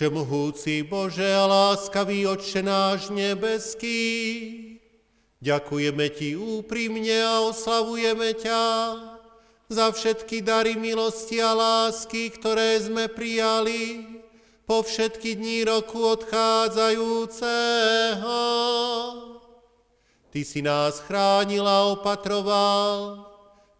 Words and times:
Všemohúci 0.00 0.80
Bože 0.88 1.28
a 1.28 1.44
láskavý 1.44 2.24
Otče 2.24 2.64
náš 2.64 3.12
nebeský, 3.12 4.00
ďakujeme 5.44 6.08
Ti 6.08 6.40
úprimne 6.40 7.20
a 7.20 7.44
oslavujeme 7.44 8.32
ťa 8.32 8.64
za 9.68 9.92
všetky 9.92 10.40
dary 10.40 10.80
milosti 10.80 11.44
a 11.44 11.52
lásky, 11.52 12.32
ktoré 12.32 12.80
sme 12.80 13.12
prijali 13.12 14.08
po 14.64 14.80
všetky 14.80 15.36
dní 15.36 15.68
roku 15.68 16.00
odchádzajúceho. 16.16 18.40
Ty 20.32 20.40
si 20.48 20.64
nás 20.64 21.04
chránil 21.04 21.68
a 21.68 21.92
opatroval, 21.92 23.28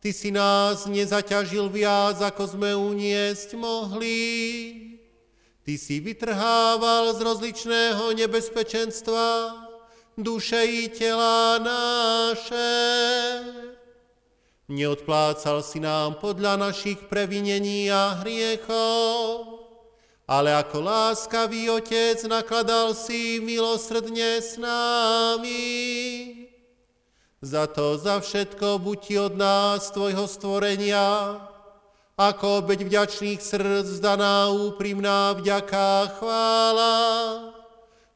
Ty 0.04 0.12
si 0.12 0.28
nás 0.28 0.84
nezaťažil 0.84 1.72
viac, 1.72 2.20
ako 2.20 2.60
sme 2.60 2.76
uniesť 2.76 3.56
mohli. 3.56 4.89
Ty 5.70 5.78
si 5.78 6.02
vytrhával 6.02 7.14
z 7.14 7.22
rozličného 7.22 8.10
nebezpečenstva 8.18 9.54
duše 10.18 10.58
i 10.66 10.90
tela 10.90 11.62
naše. 11.62 12.74
Neodplácal 14.66 15.62
si 15.62 15.78
nám 15.78 16.18
podľa 16.18 16.58
našich 16.58 17.06
previnení 17.06 17.86
a 17.86 18.18
hriechov, 18.18 19.46
ale 20.26 20.58
ako 20.58 20.82
láskavý 20.82 21.70
Otec 21.70 22.18
nakladal 22.26 22.90
si 22.90 23.38
milosrdne 23.38 24.42
s 24.42 24.58
nami. 24.58 25.70
Za 27.46 27.70
to, 27.70 27.94
za 27.94 28.18
všetko 28.18 28.82
buď 28.82 29.30
od 29.30 29.34
nás, 29.38 29.94
tvojho 29.94 30.26
stvorenia, 30.26 31.38
ako 32.20 32.60
obeď 32.60 32.84
vďačných 32.84 33.40
srdc 33.40 33.96
zdaná 33.96 34.52
úprimná 34.52 35.32
vďaka 35.40 36.20
chvála, 36.20 36.96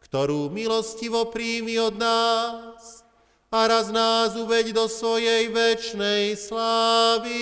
ktorú 0.04 0.52
milostivo 0.52 1.32
príjmi 1.32 1.80
od 1.80 1.96
nás 1.96 3.00
a 3.48 3.64
raz 3.64 3.88
nás 3.88 4.36
uveď 4.36 4.76
do 4.76 4.92
svojej 4.92 5.48
večnej 5.48 6.36
slávy. 6.36 7.40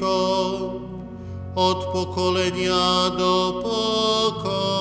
Príbytkom 0.00 0.88
od 1.54 1.92
pokolenia 1.92 3.12
do 3.20 3.60
pokolenia. 3.60 4.72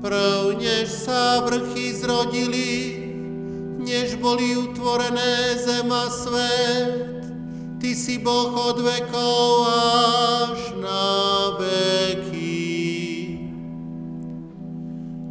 Prv, 0.00 0.60
než 0.60 0.88
sa 0.88 1.40
vrchy 1.44 1.92
zrodili, 1.96 3.00
než 3.80 4.16
boli 4.20 4.56
utvorené 4.56 5.56
zem 5.56 5.92
a 5.92 6.10
svet, 6.10 7.24
Ty 7.80 7.96
si 7.96 8.20
Boh 8.20 8.52
od 8.52 8.84
vekov 8.84 9.64
až 9.72 10.76
na 10.84 11.08
veky. 11.56 13.40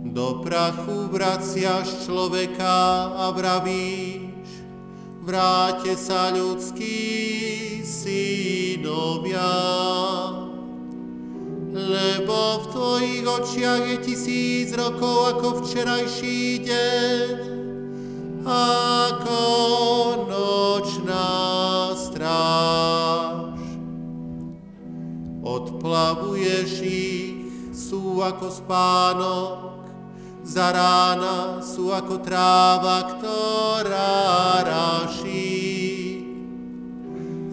Do 0.10 0.42
prachu 0.42 1.14
vraciaš 1.14 2.10
človeka 2.10 3.14
a 3.22 3.30
vravíš, 3.30 4.09
vráte 5.30 5.94
sa 5.94 6.34
ľudskí 6.34 6.98
synovia. 7.86 9.54
Lebo 11.70 12.66
v 12.66 12.66
tvojich 12.74 13.26
očiach 13.30 13.84
je 13.94 13.98
tisíc 14.02 14.74
rokov 14.74 15.38
ako 15.38 15.48
včerajší 15.62 16.66
deň, 16.66 17.38
ako 18.50 19.42
nočná 20.26 21.30
stráž. 21.94 23.62
Odplavuješ 25.46 26.72
ich, 26.82 27.54
sú 27.70 28.26
ako 28.26 28.50
spánok, 28.50 29.79
za 30.50 30.74
rána 30.74 31.62
sú 31.62 31.94
ako 31.94 32.26
tráva, 32.26 33.06
ktorá 33.06 34.66
ráši. 34.66 36.26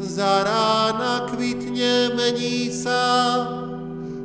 Za 0.01 0.41
rána 0.41 1.29
kvitne, 1.29 2.17
mení 2.17 2.73
sa, 2.73 3.05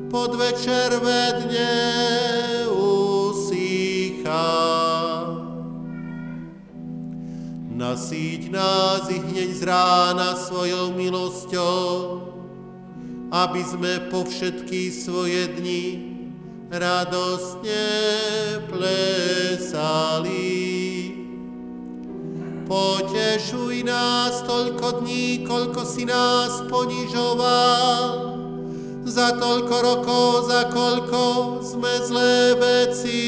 pod 0.08 0.40
večer 0.40 0.88
vedne 1.04 1.68
usícha. 2.72 4.48
Nasíť 7.76 8.56
nás 8.56 9.12
i 9.12 9.20
hneď 9.20 9.52
z 9.52 9.62
rána 9.68 10.40
svojou 10.40 10.96
milosťou, 10.96 12.24
aby 13.36 13.62
sme 13.68 14.08
po 14.08 14.24
všetky 14.24 14.88
svoje 14.96 15.60
dni 15.60 16.11
radostne 16.72 17.84
plesali. 18.72 20.32
Potešuj 22.64 23.84
nás 23.84 24.40
toľko 24.48 25.04
dní, 25.04 25.44
koľko 25.44 25.84
si 25.84 26.08
nás 26.08 26.64
ponižoval, 26.72 28.32
za 29.04 29.36
toľko 29.36 29.76
rokov, 29.84 30.48
za 30.48 30.72
koľko 30.72 31.60
sme 31.60 32.00
zlé 32.08 32.56
veci 32.56 33.20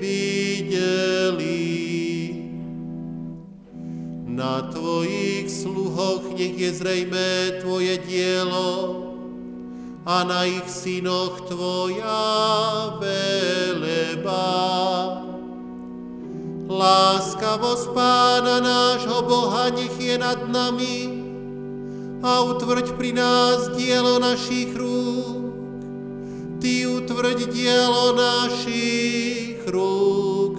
videli. 0.00 1.60
Na 4.24 4.64
tvojich 4.72 5.52
sluhoch 5.52 6.32
nech 6.32 6.56
je 6.56 6.72
zrejme 6.72 7.60
tvoje 7.60 8.00
dielo, 8.08 9.09
a 10.10 10.26
na 10.26 10.42
ich 10.42 10.66
synoch 10.66 11.46
Tvoja 11.46 12.98
veleba. 12.98 14.50
Láskavosť 16.66 17.94
Pána 17.94 18.58
nášho 18.58 19.22
Boha 19.22 19.70
nech 19.70 19.94
je 19.94 20.18
nad 20.18 20.50
nami 20.50 21.22
a 22.26 22.42
utvrď 22.42 22.98
pri 22.98 23.14
nás 23.14 23.70
dielo 23.78 24.18
našich 24.18 24.74
rúk. 24.74 25.54
Ty 26.58 26.72
utvrď 26.90 27.46
dielo 27.54 28.10
našich 28.18 29.62
rúk. 29.70 30.58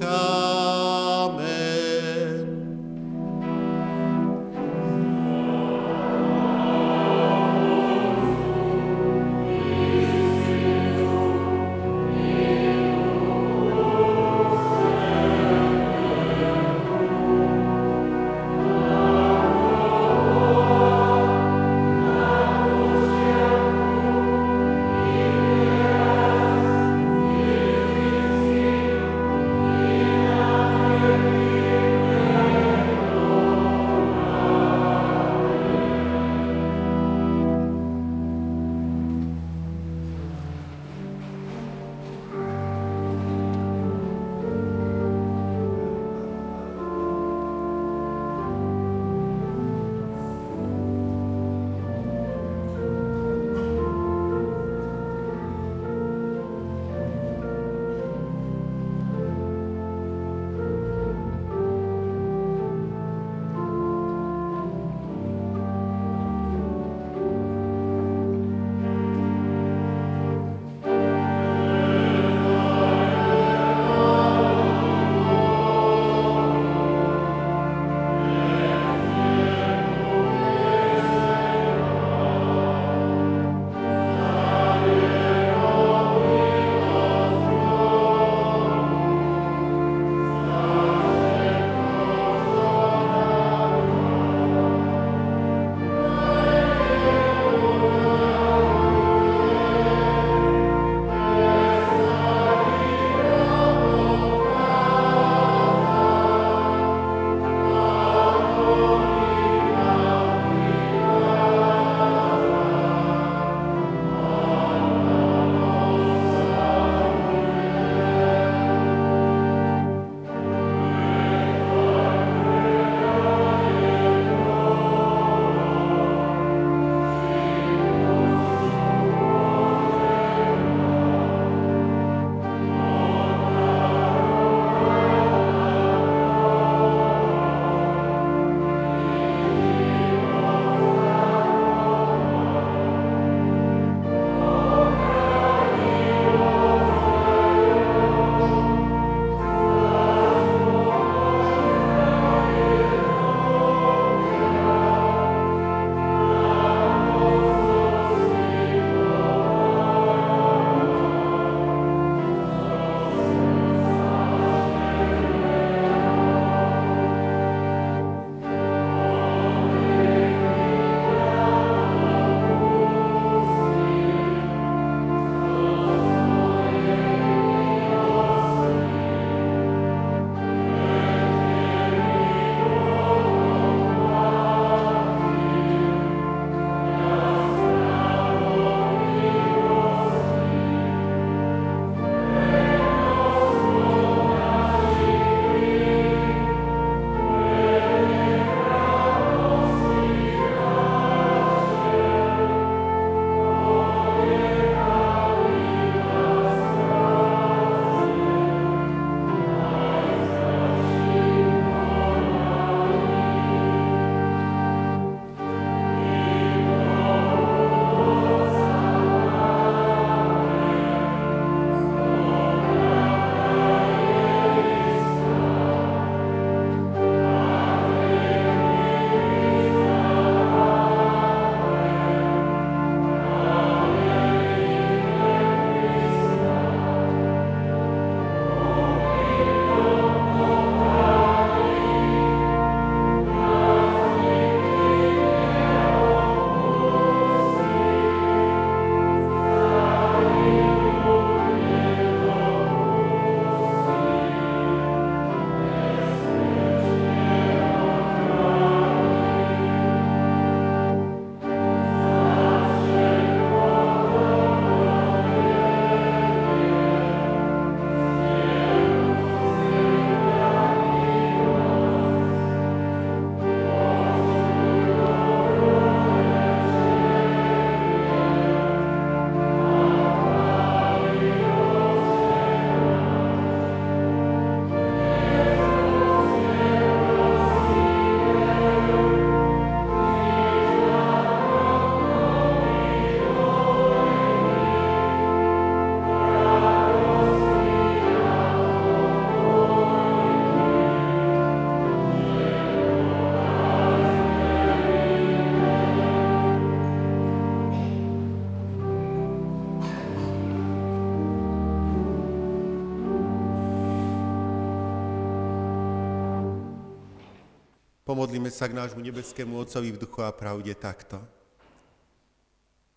Pomodlíme 318.11 318.51
sa 318.51 318.67
k 318.67 318.75
nášmu 318.75 318.99
nebeskému 318.99 319.55
Otcovi 319.55 319.95
v 319.95 320.01
duchu 320.03 320.19
a 320.19 320.35
pravde 320.35 320.75
takto. 320.75 321.15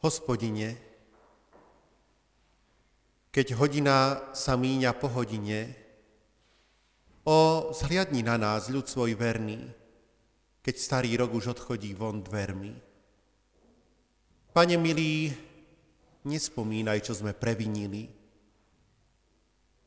Hospodine, 0.03 0.75
keď 3.31 3.55
hodina 3.55 4.19
sa 4.35 4.59
míňa 4.59 4.91
po 4.99 5.07
hodine, 5.07 5.71
o, 7.23 7.71
zhliadni 7.71 8.27
na 8.27 8.35
nás, 8.35 8.67
ľud 8.67 8.91
svoj 8.91 9.15
verný, 9.15 9.63
keď 10.67 10.75
starý 10.83 11.15
rok 11.15 11.31
už 11.31 11.55
odchodí 11.55 11.95
von 11.95 12.19
dvermi. 12.19 12.75
Pane 14.51 14.75
milý, 14.83 15.31
nespomínaj, 16.27 17.07
čo 17.07 17.15
sme 17.15 17.39
previnili. 17.39 18.11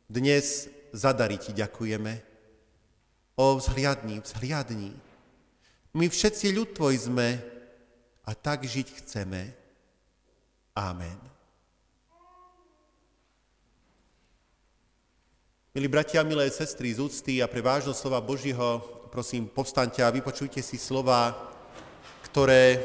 Dnes 0.08 0.72
zadari 0.96 1.36
ti 1.36 1.52
ďakujeme. 1.52 2.13
O, 3.36 3.60
vzhliadni, 3.60 4.24
vzhliadni. 4.24 5.07
My 5.97 6.05
všetci 6.05 6.53
ľud 6.53 6.77
tvoj 6.77 7.10
sme 7.10 7.41
a 8.21 8.31
tak 8.38 8.69
žiť 8.69 9.01
chceme. 9.01 9.49
Amen. 10.77 11.17
Milí 15.73 15.89
bratia 15.89 16.21
milé 16.21 16.53
sestry 16.53 16.93
z 16.93 17.01
úcty 17.01 17.41
a 17.41 17.49
pre 17.49 17.65
vážnosť 17.65 17.97
slova 17.97 18.21
Božího, 18.21 18.77
prosím, 19.10 19.49
povstaňte 19.49 20.05
a 20.05 20.13
vypočujte 20.13 20.62
si 20.62 20.77
slova, 20.77 21.33
ktoré 22.29 22.77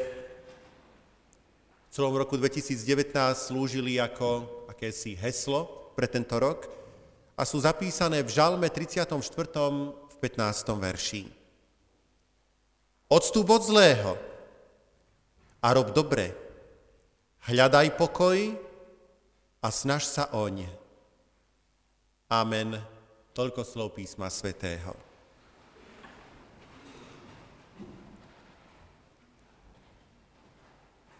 v 1.85 1.89
celom 1.93 2.17
roku 2.17 2.33
2019 2.33 3.13
slúžili 3.37 4.01
ako 4.01 4.65
akési 4.73 5.13
heslo 5.13 5.93
pre 5.93 6.09
tento 6.09 6.33
rok 6.41 6.65
a 7.37 7.45
sú 7.45 7.61
zapísané 7.61 8.25
v 8.25 8.33
Žalme 8.33 8.73
34. 8.73 9.13
v 9.13 10.15
15. 10.17 10.81
verši. 10.81 11.42
Odstup 13.13 13.45
od 13.53 13.61
zlého 13.61 14.17
a 15.61 15.69
rob 15.69 15.93
dobre. 15.93 16.33
Hľadaj 17.45 17.93
pokoj 17.93 18.57
a 19.61 19.67
snaž 19.69 20.09
sa 20.09 20.33
oň. 20.33 20.65
Amen. 22.25 22.73
Toľko 23.37 23.61
slov 23.61 23.93
písma 23.93 24.33
svätého. 24.33 24.97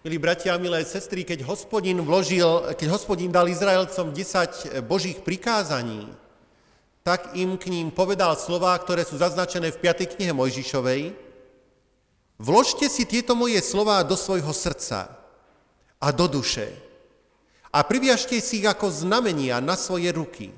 Milí 0.01 0.17
bratia 0.17 0.57
milé 0.57 0.81
sestry, 0.89 1.21
keď 1.21 1.45
hospodin, 1.45 2.01
vložil, 2.01 2.73
keď 2.73 2.89
hospodin 2.89 3.29
dal 3.29 3.45
Izraelcom 3.45 4.09
10 4.09 4.81
božích 4.81 5.21
prikázaní, 5.21 6.09
tak 7.05 7.37
im 7.37 7.53
k 7.53 7.69
ním 7.69 7.93
povedal 7.93 8.33
slová, 8.33 8.73
ktoré 8.81 9.05
sú 9.05 9.21
zaznačené 9.21 9.69
v 9.69 9.77
5. 9.77 10.17
knihe 10.17 10.33
Mojžišovej, 10.33 11.32
Vložte 12.41 12.89
si 12.89 13.05
tieto 13.05 13.37
moje 13.37 13.61
slová 13.61 14.01
do 14.01 14.17
svojho 14.17 14.51
srdca 14.51 15.09
a 16.01 16.07
do 16.11 16.25
duše 16.27 16.73
a 17.73 17.81
priviažte 17.81 18.37
si 18.37 18.61
ich 18.61 18.67
ako 18.69 18.89
znamenia 18.89 19.57
na 19.57 19.73
svoje 19.73 20.13
ruky 20.13 20.53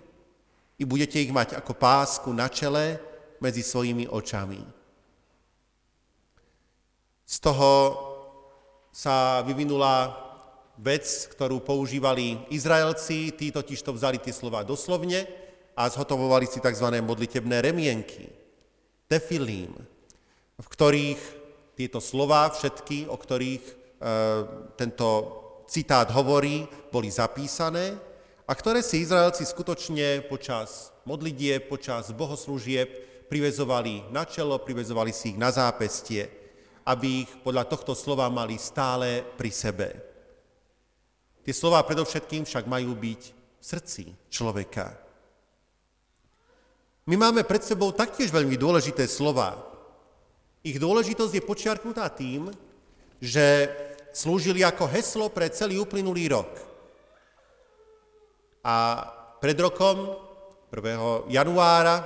i 0.76 0.84
budete 0.84 1.20
ich 1.24 1.32
mať 1.32 1.56
ako 1.56 1.72
pásku 1.76 2.28
na 2.36 2.52
čele 2.52 3.00
medzi 3.40 3.64
svojimi 3.64 4.08
očami. 4.08 4.60
Z 7.26 7.36
toho 7.40 7.72
sa 8.92 9.44
vyvinula 9.44 10.12
vec, 10.76 11.08
ktorú 11.32 11.64
používali 11.64 12.40
Izraelci, 12.52 13.32
tí 13.32 13.52
totiž 13.52 13.80
to 13.80 13.96
vzali 13.96 14.20
tie 14.20 14.36
slova 14.36 14.64
doslovne 14.68 15.24
a 15.76 15.88
zhotovovali 15.88 16.48
si 16.48 16.60
tzv. 16.60 16.88
modlitebné 17.00 17.64
remienky, 17.64 18.28
tefilím, 19.08 19.72
v 20.60 20.68
ktorých 20.68 21.45
tieto 21.76 22.00
slova, 22.00 22.48
všetky, 22.50 23.12
o 23.12 23.20
ktorých 23.20 23.64
e, 23.68 23.74
tento 24.80 25.08
citát 25.68 26.08
hovorí, 26.16 26.64
boli 26.90 27.12
zapísané 27.12 28.00
a 28.48 28.54
ktoré 28.56 28.80
si 28.80 29.04
Izraelci 29.04 29.44
skutočne 29.44 30.24
počas 30.26 30.96
modlitie, 31.04 31.60
počas 31.60 32.16
bohoslúžieb 32.16 32.88
privezovali 33.28 34.08
na 34.14 34.24
čelo, 34.24 34.62
privezovali 34.62 35.12
si 35.12 35.36
ich 35.36 35.40
na 35.40 35.52
zápestie, 35.52 36.30
aby 36.86 37.26
ich 37.26 37.32
podľa 37.42 37.66
tohto 37.66 37.98
slova 37.98 38.30
mali 38.30 38.56
stále 38.62 39.26
pri 39.36 39.52
sebe. 39.52 39.88
Tie 41.42 41.54
slova 41.54 41.82
predovšetkým 41.86 42.46
však 42.46 42.66
majú 42.66 42.94
byť 42.94 43.22
v 43.62 43.64
srdci 43.66 44.04
človeka. 44.30 44.94
My 47.06 47.22
máme 47.22 47.46
pred 47.46 47.62
sebou 47.62 47.94
taktiež 47.94 48.34
veľmi 48.34 48.58
dôležité 48.58 49.06
slova, 49.06 49.75
ich 50.66 50.82
dôležitosť 50.82 51.34
je 51.38 51.46
počiarknutá 51.46 52.10
tým, 52.10 52.50
že 53.22 53.70
slúžili 54.10 54.66
ako 54.66 54.90
heslo 54.90 55.30
pre 55.30 55.54
celý 55.54 55.78
uplynulý 55.78 56.34
rok. 56.34 56.50
A 58.66 59.06
pred 59.38 59.54
rokom, 59.62 60.18
1. 60.74 61.30
januára, 61.30 62.02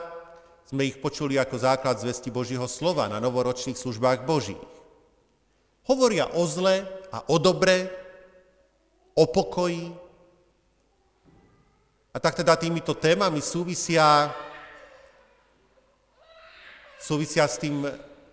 sme 0.68 0.92
ich 0.92 1.00
počuli 1.00 1.40
ako 1.40 1.56
základ 1.56 2.04
zvesti 2.04 2.28
Božího 2.30 2.68
slova 2.68 3.08
na 3.08 3.24
novoročných 3.24 3.80
službách 3.80 4.28
Božích. 4.28 4.60
Hovoria 5.88 6.28
o 6.36 6.44
zle 6.46 6.84
a 7.10 7.26
o 7.32 7.40
dobre, 7.40 7.90
o 9.16 9.24
pokoji. 9.26 9.90
A 12.12 12.18
tak 12.20 12.38
teda 12.38 12.60
týmito 12.60 12.94
témami 12.94 13.40
súvisia, 13.40 14.30
súvisia 17.02 17.48
s 17.48 17.58
tým 17.58 17.88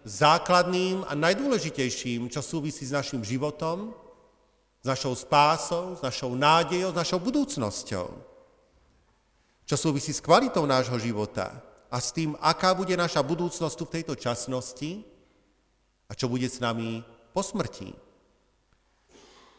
základným 0.07 1.03
a 1.11 1.19
najdôležitejším, 1.19 2.31
čo 2.31 2.39
súvisí 2.39 2.87
s 2.87 2.95
našim 2.95 3.27
životom, 3.27 3.91
s 4.79 4.87
našou 4.87 5.19
spásou, 5.19 5.99
s 5.99 6.01
našou 6.01 6.39
nádejou, 6.39 6.95
s 6.95 7.01
našou 7.03 7.19
budúcnosťou. 7.19 8.07
Čo 9.67 9.77
súvisí 9.77 10.15
s 10.15 10.23
kvalitou 10.23 10.63
nášho 10.63 10.95
života 11.03 11.59
a 11.91 11.99
s 11.99 12.15
tým, 12.15 12.39
aká 12.39 12.71
bude 12.71 12.95
naša 12.95 13.19
budúcnosť 13.27 13.75
tu 13.75 13.83
v 13.83 13.95
tejto 13.99 14.15
časnosti 14.15 15.03
a 16.07 16.15
čo 16.15 16.31
bude 16.31 16.47
s 16.47 16.63
nami 16.63 17.03
po 17.35 17.43
smrti. 17.43 17.91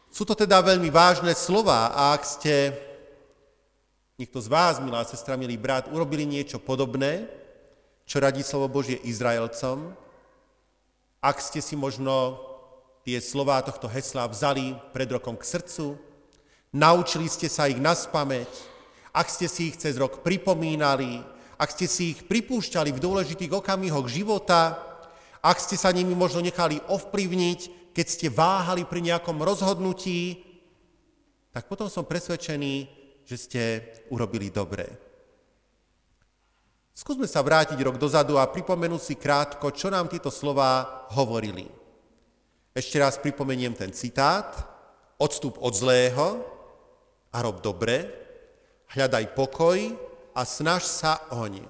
Sú 0.08 0.24
to 0.24 0.32
teda 0.32 0.64
veľmi 0.64 0.88
vážne 0.88 1.36
slova 1.36 1.92
a 1.92 2.16
ak 2.16 2.24
ste, 2.24 2.72
niekto 4.16 4.40
z 4.40 4.48
vás, 4.48 4.80
milá 4.80 5.04
sestra, 5.04 5.36
milý 5.36 5.60
brat, 5.60 5.92
urobili 5.92 6.24
niečo 6.24 6.56
podobné, 6.56 7.28
čo 8.08 8.16
radí 8.16 8.40
slovo 8.40 8.80
Božie 8.80 8.96
Izraelcom, 9.04 9.92
ak 11.18 11.42
ste 11.42 11.58
si 11.58 11.74
možno 11.74 12.38
tie 13.02 13.18
slová 13.18 13.58
tohto 13.64 13.90
hesla 13.90 14.28
vzali 14.30 14.76
pred 14.94 15.10
rokom 15.10 15.34
k 15.34 15.46
srdcu, 15.46 15.98
naučili 16.70 17.26
ste 17.26 17.50
sa 17.50 17.66
ich 17.66 17.80
naspameť, 17.80 18.50
ak 19.10 19.26
ste 19.26 19.50
si 19.50 19.72
ich 19.72 19.76
cez 19.80 19.98
rok 19.98 20.22
pripomínali, 20.22 21.18
ak 21.58 21.74
ste 21.74 21.90
si 21.90 22.14
ich 22.14 22.28
pripúšťali 22.30 22.94
v 22.94 23.02
dôležitých 23.02 23.50
okamihoch 23.50 24.06
života, 24.06 24.78
ak 25.42 25.58
ste 25.58 25.74
sa 25.74 25.90
nimi 25.90 26.14
možno 26.14 26.38
nechali 26.38 26.78
ovplyvniť, 26.86 27.90
keď 27.96 28.06
ste 28.06 28.28
váhali 28.30 28.86
pri 28.86 29.02
nejakom 29.10 29.42
rozhodnutí, 29.42 30.46
tak 31.50 31.66
potom 31.66 31.90
som 31.90 32.06
presvedčený, 32.06 32.86
že 33.26 33.36
ste 33.36 33.62
urobili 34.14 34.54
dobre. 34.54 35.07
Skúsme 36.98 37.30
sa 37.30 37.46
vrátiť 37.46 37.78
rok 37.78 37.94
dozadu 37.94 38.42
a 38.42 38.50
pripomenúť 38.50 38.98
si 38.98 39.14
krátko, 39.14 39.70
čo 39.70 39.86
nám 39.86 40.10
tieto 40.10 40.34
slova 40.34 41.06
hovorili. 41.14 41.70
Ešte 42.74 42.98
raz 42.98 43.22
pripomeniem 43.22 43.70
ten 43.70 43.94
citát. 43.94 44.50
Odstup 45.14 45.62
od 45.62 45.78
zlého 45.78 46.42
a 47.30 47.38
rob 47.38 47.62
dobre, 47.62 48.02
hľadaj 48.98 49.30
pokoj 49.38 49.78
a 50.34 50.42
snaž 50.42 50.90
sa 50.90 51.22
oň. 51.30 51.62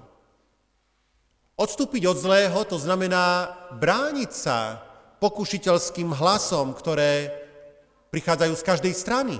Odstúpiť 1.61 2.09
od 2.09 2.17
zlého 2.17 2.57
to 2.65 2.81
znamená 2.81 3.53
brániť 3.77 4.31
sa 4.33 4.81
pokušiteľským 5.21 6.09
hlasom, 6.09 6.73
ktoré 6.73 7.29
prichádzajú 8.09 8.53
z 8.57 8.65
každej 8.65 8.93
strany 8.97 9.37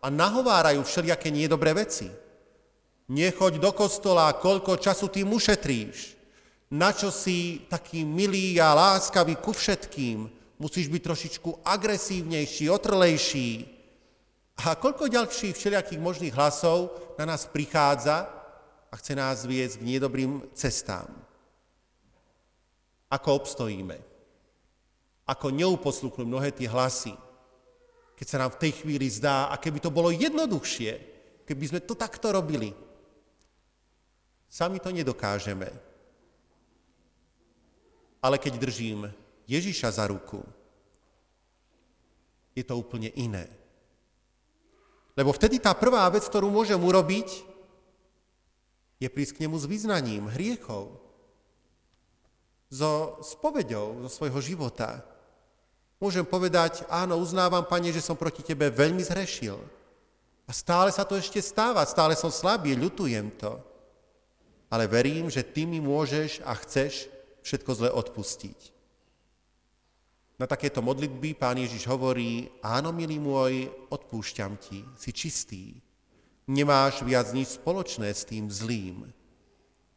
a 0.00 0.08
nahovárajú 0.08 0.80
všelijaké 0.88 1.28
niedobré 1.28 1.76
veci. 1.76 2.27
Nechoď 3.08 3.56
do 3.56 3.72
kostola, 3.72 4.36
koľko 4.36 4.76
času 4.76 5.08
tým 5.08 5.32
ušetríš. 5.32 6.20
Na 6.68 6.92
čo 6.92 7.08
si 7.08 7.64
taký 7.64 8.04
milý 8.04 8.60
a 8.60 8.76
láskavý 8.76 9.40
ku 9.40 9.56
všetkým? 9.56 10.28
Musíš 10.60 10.92
byť 10.92 11.02
trošičku 11.02 11.64
agresívnejší, 11.64 12.68
otrlejší. 12.68 13.64
A 14.60 14.76
koľko 14.76 15.08
ďalších 15.08 15.56
všelijakých 15.56 16.02
možných 16.02 16.36
hlasov 16.36 16.92
na 17.16 17.24
nás 17.24 17.48
prichádza 17.48 18.28
a 18.92 18.94
chce 19.00 19.16
nás 19.16 19.48
viesť 19.48 19.80
k 19.80 19.88
nedobrým 19.96 20.44
cestám. 20.52 21.08
Ako 23.08 23.40
obstojíme? 23.40 23.96
Ako 25.24 25.48
neuposlúchnu 25.48 26.28
mnohé 26.28 26.52
tie 26.52 26.68
hlasy? 26.68 27.16
Keď 28.20 28.26
sa 28.28 28.40
nám 28.44 28.52
v 28.52 28.60
tej 28.68 28.72
chvíli 28.84 29.08
zdá, 29.08 29.48
a 29.48 29.56
keby 29.56 29.80
to 29.80 29.88
bolo 29.88 30.12
jednoduchšie, 30.12 30.92
keby 31.48 31.64
sme 31.64 31.80
to 31.80 31.96
takto 31.96 32.28
robili, 32.34 32.74
Sami 34.48 34.80
to 34.80 34.90
nedokážeme. 34.90 35.88
ale 38.22 38.36
keď 38.38 38.58
držím 38.58 39.08
Ježiša 39.46 39.94
za 39.94 40.04
ruku, 40.10 40.42
je 42.54 42.66
to 42.66 42.74
úplne 42.74 43.14
iné. 43.14 43.46
Lebo 45.14 45.30
vtedy 45.34 45.62
tá 45.62 45.74
prvá 45.74 46.06
vec, 46.10 46.26
ktorú 46.26 46.50
môžem 46.50 46.78
urobiť, 46.78 47.46
je 48.98 49.06
prísť 49.06 49.38
k 49.38 49.42
nemu 49.46 49.56
s 49.58 49.70
vyznaním 49.70 50.24
hriechov, 50.34 50.98
so 52.68 53.16
spoveďou 53.24 54.04
zo 54.06 54.10
svojho 54.10 54.42
života. 54.42 55.00
Môžem 56.02 56.26
povedať, 56.26 56.84
áno, 56.90 57.16
uznávam, 57.16 57.64
Pane, 57.64 57.94
že 57.94 58.04
som 58.04 58.18
proti 58.18 58.44
Tebe 58.44 58.68
veľmi 58.68 59.00
zhrešil. 59.00 59.56
A 60.44 60.50
stále 60.52 60.92
sa 60.92 61.06
to 61.06 61.16
ešte 61.16 61.40
stáva, 61.40 61.80
stále 61.88 62.12
som 62.12 62.28
slabý, 62.28 62.76
ľutujem 62.76 63.32
to. 63.40 63.56
Ale 64.68 64.84
verím, 64.84 65.32
že 65.32 65.44
Ty 65.44 65.64
mi 65.64 65.80
môžeš 65.80 66.44
a 66.44 66.52
chceš 66.56 67.08
všetko 67.40 67.70
zle 67.72 67.90
odpustiť. 67.92 68.76
Na 70.38 70.46
takéto 70.46 70.78
modlitby 70.78 71.34
pán 71.34 71.58
Ježiš 71.58 71.88
hovorí, 71.90 72.46
áno, 72.62 72.94
milý 72.94 73.18
môj, 73.18 73.66
odpúšťam 73.90 74.54
ti, 74.60 74.86
si 74.94 75.10
čistý. 75.10 75.64
Nemáš 76.46 77.02
viac 77.02 77.34
nič 77.34 77.58
spoločné 77.58 78.14
s 78.14 78.22
tým 78.22 78.46
zlým. 78.46 79.10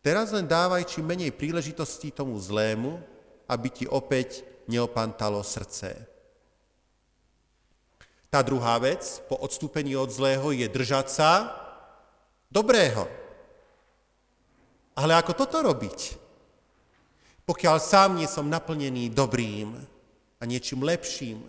Teraz 0.02 0.34
len 0.34 0.50
dávaj 0.50 0.90
čím 0.90 1.14
menej 1.14 1.30
príležitostí 1.30 2.10
tomu 2.10 2.34
zlému, 2.42 2.98
aby 3.46 3.68
ti 3.70 3.86
opäť 3.86 4.42
neopantalo 4.66 5.46
srdce. 5.46 5.94
Tá 8.32 8.42
druhá 8.42 8.82
vec 8.82 9.22
po 9.30 9.38
odstúpení 9.38 9.94
od 9.94 10.10
zlého 10.10 10.56
je 10.56 10.66
držať 10.66 11.08
sa 11.12 11.32
dobrého. 12.50 13.06
Ale 14.96 15.16
ako 15.16 15.32
toto 15.34 15.64
robiť? 15.64 16.00
Pokiaľ 17.48 17.78
sám 17.82 18.20
nie 18.20 18.28
som 18.28 18.48
naplnený 18.48 19.12
dobrým 19.12 19.76
a 20.38 20.44
niečím 20.46 20.82
lepším. 20.82 21.42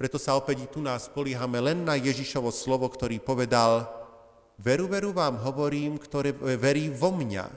Preto 0.00 0.16
sa 0.16 0.32
opäť 0.34 0.66
tu 0.72 0.80
nás 0.80 1.12
spoliehame 1.12 1.60
len 1.60 1.84
na 1.84 1.94
Ježišovo 1.94 2.48
slovo, 2.48 2.88
ktorý 2.88 3.20
povedal, 3.20 4.00
Veru, 4.60 4.92
veru 4.92 5.16
vám 5.16 5.40
hovorím, 5.40 5.96
ktoré 5.96 6.36
verí 6.36 6.92
vo 6.92 7.08
mňa, 7.16 7.48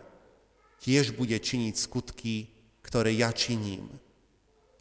tiež 0.80 1.12
bude 1.12 1.36
činiť 1.36 1.76
skutky, 1.76 2.48
ktoré 2.80 3.12
ja 3.12 3.28
činím. 3.36 3.92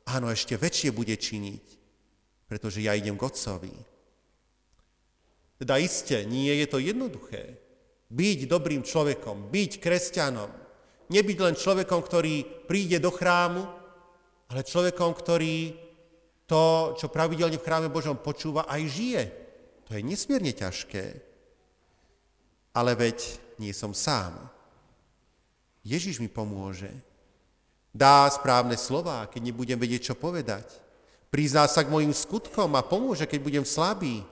Áno, 0.07 0.31
ešte 0.31 0.55
väčšie 0.55 0.94
bude 0.94 1.18
činiť, 1.18 1.64
pretože 2.46 2.78
ja 2.78 2.94
idem 2.94 3.18
k 3.18 3.26
Otcovi. 3.26 3.74
Teda 5.59 5.83
iste, 5.83 6.22
nie 6.26 6.55
je 6.62 6.66
to 6.70 6.78
jednoduché. 6.78 7.59
Byť 8.12 8.38
dobrým 8.44 8.85
človekom, 8.85 9.48
byť 9.48 9.81
kresťanom, 9.81 10.51
nebyť 11.09 11.38
len 11.40 11.57
človekom, 11.57 12.01
ktorý 12.05 12.68
príde 12.68 13.01
do 13.01 13.09
chrámu, 13.09 13.64
ale 14.53 14.61
človekom, 14.61 15.16
ktorý 15.16 15.72
to, 16.44 16.92
čo 17.01 17.09
pravidelne 17.09 17.57
v 17.57 17.64
chráme 17.64 17.88
Božom 17.88 18.20
počúva, 18.20 18.68
aj 18.68 18.83
žije. 18.85 19.22
To 19.88 19.96
je 19.96 20.05
nesmierne 20.05 20.53
ťažké 20.53 21.33
ale 22.72 22.96
veď 22.96 23.18
nie 23.61 23.72
som 23.77 23.92
sám. 23.92 24.33
Ježiš 25.85 26.18
mi 26.18 26.29
pomôže. 26.29 26.88
Dá 27.92 28.25
správne 28.33 28.81
slova, 28.81 29.29
keď 29.29 29.53
nebudem 29.53 29.77
vedieť, 29.77 30.12
čo 30.12 30.14
povedať. 30.16 30.64
Prizná 31.29 31.68
sa 31.68 31.85
k 31.85 31.92
mojim 31.92 32.12
skutkom 32.12 32.72
a 32.77 32.85
pomôže, 32.85 33.29
keď 33.29 33.40
budem 33.44 33.64
slabý. 33.68 34.25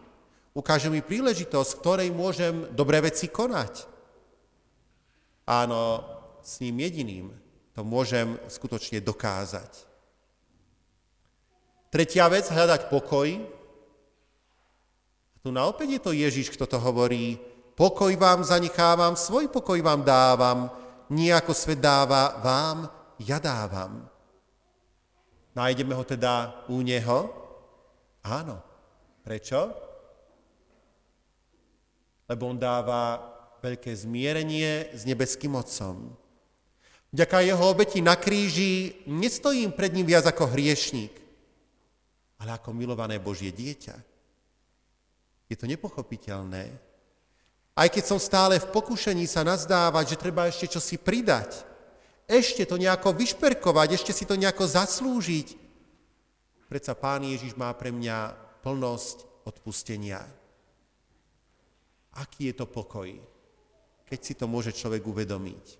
Ukáže 0.51 0.91
mi 0.91 0.99
príležitosť, 0.99 1.71
ktorej 1.79 2.11
môžem 2.11 2.67
dobré 2.75 2.99
veci 2.99 3.31
konať. 3.31 3.87
Áno, 5.47 6.03
s 6.43 6.59
ním 6.59 6.83
jediným 6.83 7.27
to 7.75 7.87
môžem 7.87 8.35
skutočne 8.51 8.99
dokázať. 8.99 9.87
Tretia 11.91 12.27
vec, 12.31 12.47
hľadať 12.47 12.91
pokoj. 12.91 13.29
Tu 15.43 15.49
na 15.51 15.67
opäť 15.67 15.99
je 15.99 16.01
to 16.03 16.13
Ježiš, 16.15 16.55
kto 16.55 16.67
to 16.67 16.79
hovorí, 16.79 17.39
Pokoj 17.81 18.13
vám 18.21 18.45
zanechávam, 18.45 19.17
svoj 19.17 19.49
pokoj 19.49 19.81
vám 19.81 20.05
dávam, 20.05 20.69
nie 21.09 21.33
ako 21.33 21.57
svet 21.57 21.81
dáva 21.81 22.37
vám, 22.45 22.85
ja 23.25 23.41
dávam. 23.41 24.05
Nájdeme 25.57 25.97
ho 25.97 26.05
teda 26.05 26.61
u 26.69 26.85
neho? 26.85 27.33
Áno. 28.21 28.61
Prečo? 29.25 29.73
Lebo 32.31 32.47
on 32.47 32.55
dáva 32.55 33.19
veľké 33.59 33.90
zmierenie 33.90 34.95
s 34.95 35.03
nebeským 35.03 35.59
Otcom. 35.59 36.14
Vďaka 37.11 37.43
jeho 37.43 37.64
obeti 37.66 37.99
na 37.99 38.14
kríži 38.14 39.03
nestojím 39.11 39.75
pred 39.75 39.90
ním 39.90 40.07
viac 40.07 40.31
ako 40.31 40.47
hriešník, 40.55 41.11
ale 42.38 42.55
ako 42.55 42.71
milované 42.71 43.19
Božie 43.19 43.51
dieťa. 43.51 43.99
Je 45.51 45.59
to 45.59 45.66
nepochopiteľné, 45.66 46.71
aj 47.75 47.88
keď 47.90 48.05
som 48.07 48.23
stále 48.23 48.62
v 48.62 48.71
pokušení 48.71 49.27
sa 49.27 49.43
nazdávať, 49.43 50.14
že 50.14 50.21
treba 50.23 50.47
ešte 50.47 50.71
čosi 50.71 51.03
pridať, 51.03 51.66
ešte 52.31 52.62
to 52.62 52.79
nejako 52.79 53.11
vyšperkovať, 53.11 53.88
ešte 53.99 54.12
si 54.14 54.23
to 54.23 54.38
nejako 54.38 54.71
zaslúžiť. 54.71 55.59
Predsa 56.71 56.95
Pán 56.95 57.27
Ježiš 57.27 57.59
má 57.59 57.75
pre 57.75 57.90
mňa 57.90 58.38
plnosť 58.62 59.43
odpustenia. 59.43 60.23
Aký 62.18 62.51
je 62.51 62.55
to 62.59 62.66
pokoj, 62.66 63.07
keď 64.07 64.18
si 64.18 64.35
to 64.35 64.51
môže 64.51 64.75
človek 64.75 65.07
uvedomiť. 65.07 65.79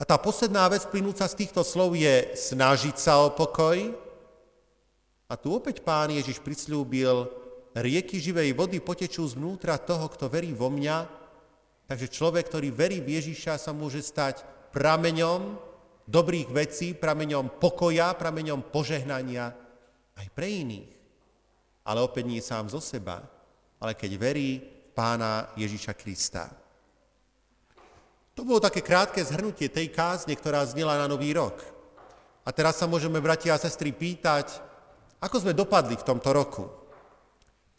A 0.00 0.08
tá 0.08 0.16
posledná 0.16 0.64
vec 0.72 0.88
plynúca 0.88 1.28
z 1.28 1.44
týchto 1.44 1.60
slov 1.60 1.92
je 1.92 2.32
snažiť 2.32 2.96
sa 2.96 3.20
o 3.20 3.36
pokoj. 3.36 3.92
A 5.28 5.34
tu 5.36 5.52
opäť 5.52 5.84
Pán 5.84 6.08
Ježiš 6.08 6.40
prislúbil, 6.40 7.28
rieky 7.76 8.16
živej 8.16 8.56
vody 8.56 8.80
potečú 8.80 9.28
zvnútra 9.28 9.76
toho, 9.76 10.08
kto 10.08 10.32
verí 10.32 10.56
vo 10.56 10.72
mňa, 10.72 11.04
takže 11.84 12.08
človek, 12.08 12.48
ktorý 12.48 12.72
verí 12.72 12.98
v 13.04 13.20
Ježiša, 13.20 13.60
sa 13.60 13.76
môže 13.76 14.00
stať 14.00 14.40
prameňom 14.72 15.60
dobrých 16.08 16.48
vecí, 16.48 16.96
prameňom 16.96 17.60
pokoja, 17.60 18.16
prameňom 18.16 18.72
požehnania 18.72 19.52
aj 20.16 20.26
pre 20.32 20.48
iných. 20.48 20.90
Ale 21.84 22.00
opäť 22.00 22.24
nie 22.24 22.40
sám 22.40 22.72
zo 22.72 22.80
seba, 22.80 23.20
ale 23.78 23.92
keď 23.94 24.16
verí 24.16 24.79
pána 25.00 25.48
Ježiša 25.56 25.96
Krista. 25.96 26.52
To 28.36 28.44
bolo 28.44 28.60
také 28.60 28.84
krátke 28.84 29.24
zhrnutie 29.24 29.72
tej 29.72 29.88
kázne, 29.88 30.36
ktorá 30.36 30.60
znela 30.68 31.00
na 31.00 31.08
Nový 31.08 31.32
rok. 31.32 31.56
A 32.44 32.52
teraz 32.52 32.76
sa 32.76 32.84
môžeme, 32.84 33.16
bratia 33.16 33.56
a 33.56 33.62
sestry, 33.62 33.96
pýtať, 33.96 34.60
ako 35.16 35.40
sme 35.40 35.56
dopadli 35.56 35.96
v 35.96 36.04
tomto 36.04 36.36
roku. 36.36 36.68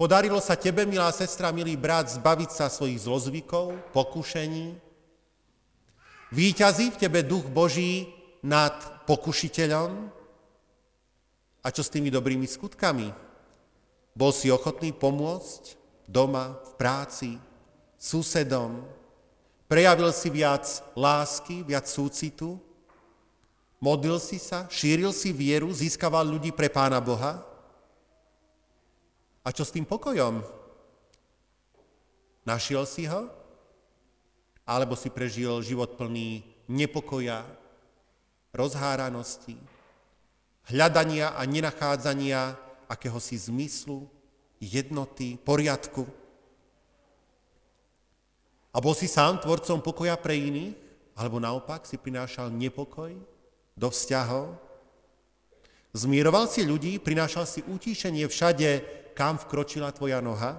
Podarilo 0.01 0.41
sa 0.41 0.57
tebe, 0.57 0.81
milá 0.89 1.13
sestra, 1.13 1.53
milý 1.53 1.77
brat, 1.77 2.09
zbaviť 2.09 2.57
sa 2.57 2.73
svojich 2.73 3.05
zlozvykov, 3.05 3.93
pokušení? 3.93 4.81
Výťazí 6.33 6.89
v 6.89 6.99
tebe 7.05 7.21
duch 7.21 7.45
Boží 7.53 8.09
nad 8.41 9.05
pokušiteľom? 9.05 10.09
A 11.61 11.67
čo 11.69 11.85
s 11.85 11.93
tými 11.93 12.09
dobrými 12.09 12.49
skutkami? 12.49 13.13
Bol 14.17 14.33
si 14.33 14.49
ochotný 14.49 14.89
pomôcť 14.89 15.80
doma, 16.11 16.59
v 16.59 16.71
práci, 16.75 17.31
susedom? 17.95 18.83
Prejavil 19.71 20.11
si 20.11 20.27
viac 20.27 20.67
lásky, 20.99 21.63
viac 21.63 21.87
súcitu? 21.87 22.59
Modlil 23.79 24.19
si 24.19 24.35
sa, 24.35 24.67
šíril 24.67 25.15
si 25.15 25.31
vieru, 25.31 25.71
získaval 25.71 26.27
ľudí 26.27 26.51
pre 26.51 26.67
Pána 26.67 26.99
Boha? 26.99 27.39
A 29.41 29.49
čo 29.49 29.63
s 29.63 29.73
tým 29.73 29.87
pokojom? 29.87 30.43
Našiel 32.45 32.85
si 32.85 33.07
ho? 33.07 33.31
Alebo 34.67 34.93
si 34.93 35.09
prežil 35.09 35.63
život 35.65 35.97
plný 35.97 36.45
nepokoja, 36.69 37.41
rozháranosti, 38.53 39.57
hľadania 40.69 41.33
a 41.33 41.41
nenachádzania 41.47 42.53
akéhosi 42.85 43.39
zmyslu, 43.39 44.05
jednoty, 44.61 45.41
poriadku? 45.41 46.05
A 48.71 48.77
bol 48.79 48.95
si 48.95 49.09
sám 49.09 49.41
tvorcom 49.41 49.81
pokoja 49.81 50.15
pre 50.15 50.37
iných? 50.37 50.77
Alebo 51.17 51.43
naopak 51.43 51.83
si 51.83 51.99
prinášal 51.99 52.53
nepokoj 52.53 53.11
do 53.75 53.87
vzťahov? 53.91 54.55
Zmieroval 55.91 56.47
si 56.47 56.63
ľudí, 56.63 57.03
prinášal 57.03 57.43
si 57.43 57.59
utíšenie 57.67 58.23
všade, 58.23 58.69
kam 59.11 59.35
vkročila 59.35 59.91
tvoja 59.91 60.23
noha? 60.23 60.55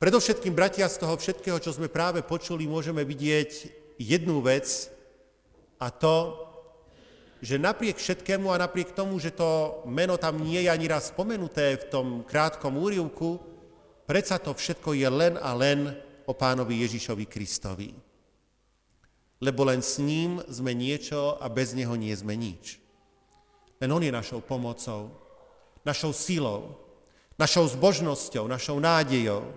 Predovšetkým, 0.00 0.56
bratia, 0.56 0.88
z 0.88 0.98
toho 0.98 1.14
všetkého, 1.14 1.60
čo 1.62 1.76
sme 1.76 1.92
práve 1.92 2.24
počuli, 2.24 2.66
môžeme 2.66 3.04
vidieť 3.06 3.70
jednu 4.00 4.42
vec 4.42 4.90
a 5.78 5.94
to, 5.94 6.41
že 7.42 7.58
napriek 7.58 7.98
všetkému 7.98 8.54
a 8.54 8.62
napriek 8.62 8.94
tomu, 8.94 9.18
že 9.18 9.34
to 9.34 9.82
meno 9.90 10.14
tam 10.14 10.38
nie 10.38 10.62
je 10.62 10.70
ani 10.70 10.86
raz 10.86 11.10
spomenuté 11.10 11.74
v 11.74 11.84
tom 11.90 12.06
krátkom 12.22 12.78
úrivku, 12.78 13.42
predsa 14.06 14.38
to 14.38 14.54
všetko 14.54 14.94
je 14.94 15.08
len 15.10 15.34
a 15.42 15.50
len 15.50 15.90
o 16.22 16.32
pánovi 16.38 16.86
Ježišovi 16.86 17.26
Kristovi. 17.26 17.90
lebo 19.42 19.66
len 19.66 19.82
s 19.82 19.98
ním 19.98 20.38
sme 20.46 20.70
niečo 20.70 21.34
a 21.42 21.50
bez 21.50 21.74
neho 21.74 21.98
nie 21.98 22.14
sme 22.14 22.38
nič. 22.38 22.78
Len 23.82 23.90
on 23.90 23.98
je 23.98 24.14
našou 24.14 24.38
pomocou, 24.38 25.10
našou 25.82 26.14
silou, 26.14 26.78
našou 27.34 27.66
zbožnosťou, 27.66 28.46
našou 28.46 28.78
nádejou. 28.78 29.50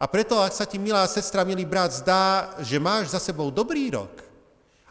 A 0.00 0.08
preto, 0.08 0.40
ak 0.40 0.56
sa 0.56 0.64
ti, 0.64 0.80
milá 0.80 1.04
sestra, 1.04 1.44
milý 1.44 1.68
brat, 1.68 1.92
zdá, 1.92 2.56
že 2.64 2.80
máš 2.80 3.12
za 3.12 3.20
sebou 3.20 3.52
dobrý 3.52 3.92
rok 3.92 4.27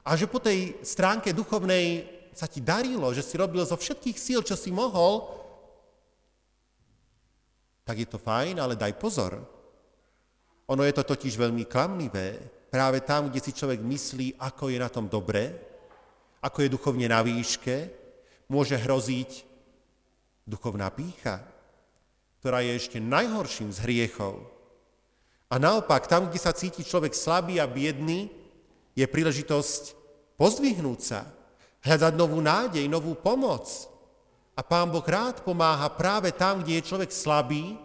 a 0.08 0.16
že 0.16 0.32
po 0.32 0.40
tej 0.40 0.80
stránke 0.88 1.36
duchovnej 1.36 2.08
sa 2.32 2.48
ti 2.48 2.64
darilo, 2.64 3.12
že 3.12 3.20
si 3.20 3.36
robil 3.36 3.60
zo 3.68 3.76
všetkých 3.76 4.16
síl, 4.16 4.40
čo 4.40 4.56
si 4.56 4.72
mohol, 4.72 5.28
tak 7.84 8.00
je 8.00 8.08
to 8.08 8.16
fajn, 8.16 8.56
ale 8.64 8.80
daj 8.80 8.96
pozor. 8.96 9.44
Ono 10.72 10.84
je 10.88 10.96
to 10.96 11.04
totiž 11.04 11.36
veľmi 11.36 11.68
klamlivé. 11.68 12.40
Práve 12.72 13.04
tam, 13.04 13.28
kde 13.28 13.44
si 13.44 13.52
človek 13.52 13.84
myslí, 13.84 14.40
ako 14.40 14.72
je 14.72 14.80
na 14.80 14.88
tom 14.88 15.12
dobre, 15.12 15.52
ako 16.40 16.64
je 16.64 16.72
duchovne 16.72 17.08
na 17.12 17.20
výške, 17.20 17.92
môže 18.48 18.80
hroziť 18.80 19.44
duchovná 20.48 20.88
pícha, 20.88 21.44
ktorá 22.40 22.64
je 22.64 22.80
ešte 22.80 23.04
najhorším 23.04 23.76
z 23.76 23.84
hriechov. 23.84 24.40
A 25.52 25.60
naopak, 25.60 26.08
tam, 26.08 26.32
kde 26.32 26.40
sa 26.40 26.56
cíti 26.56 26.84
človek 26.84 27.12
slabý 27.12 27.60
a 27.60 27.68
biedný, 27.68 28.32
je 28.96 29.04
príležitosť 29.04 29.97
pozdvihnúť 30.38 31.00
sa, 31.02 31.26
hľadať 31.82 32.14
novú 32.14 32.40
nádej, 32.40 32.86
novú 32.86 33.18
pomoc. 33.18 33.66
A 34.58 34.62
Pán 34.66 34.90
Boh 34.90 35.06
rád 35.06 35.42
pomáha 35.46 35.86
práve 35.94 36.34
tam, 36.34 36.62
kde 36.62 36.82
je 36.82 36.88
človek 36.94 37.14
slabý, 37.14 37.78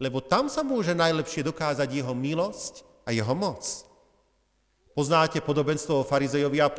lebo 0.00 0.20
tam 0.20 0.48
sa 0.48 0.64
môže 0.64 0.92
najlepšie 0.92 1.44
dokázať 1.44 1.88
jeho 1.88 2.12
milosť 2.12 2.84
a 3.04 3.12
jeho 3.12 3.32
moc. 3.36 3.60
Poznáte 4.94 5.42
podobenstvo 5.42 6.00
o 6.00 6.06
farizejovi 6.06 6.62
a 6.62 6.70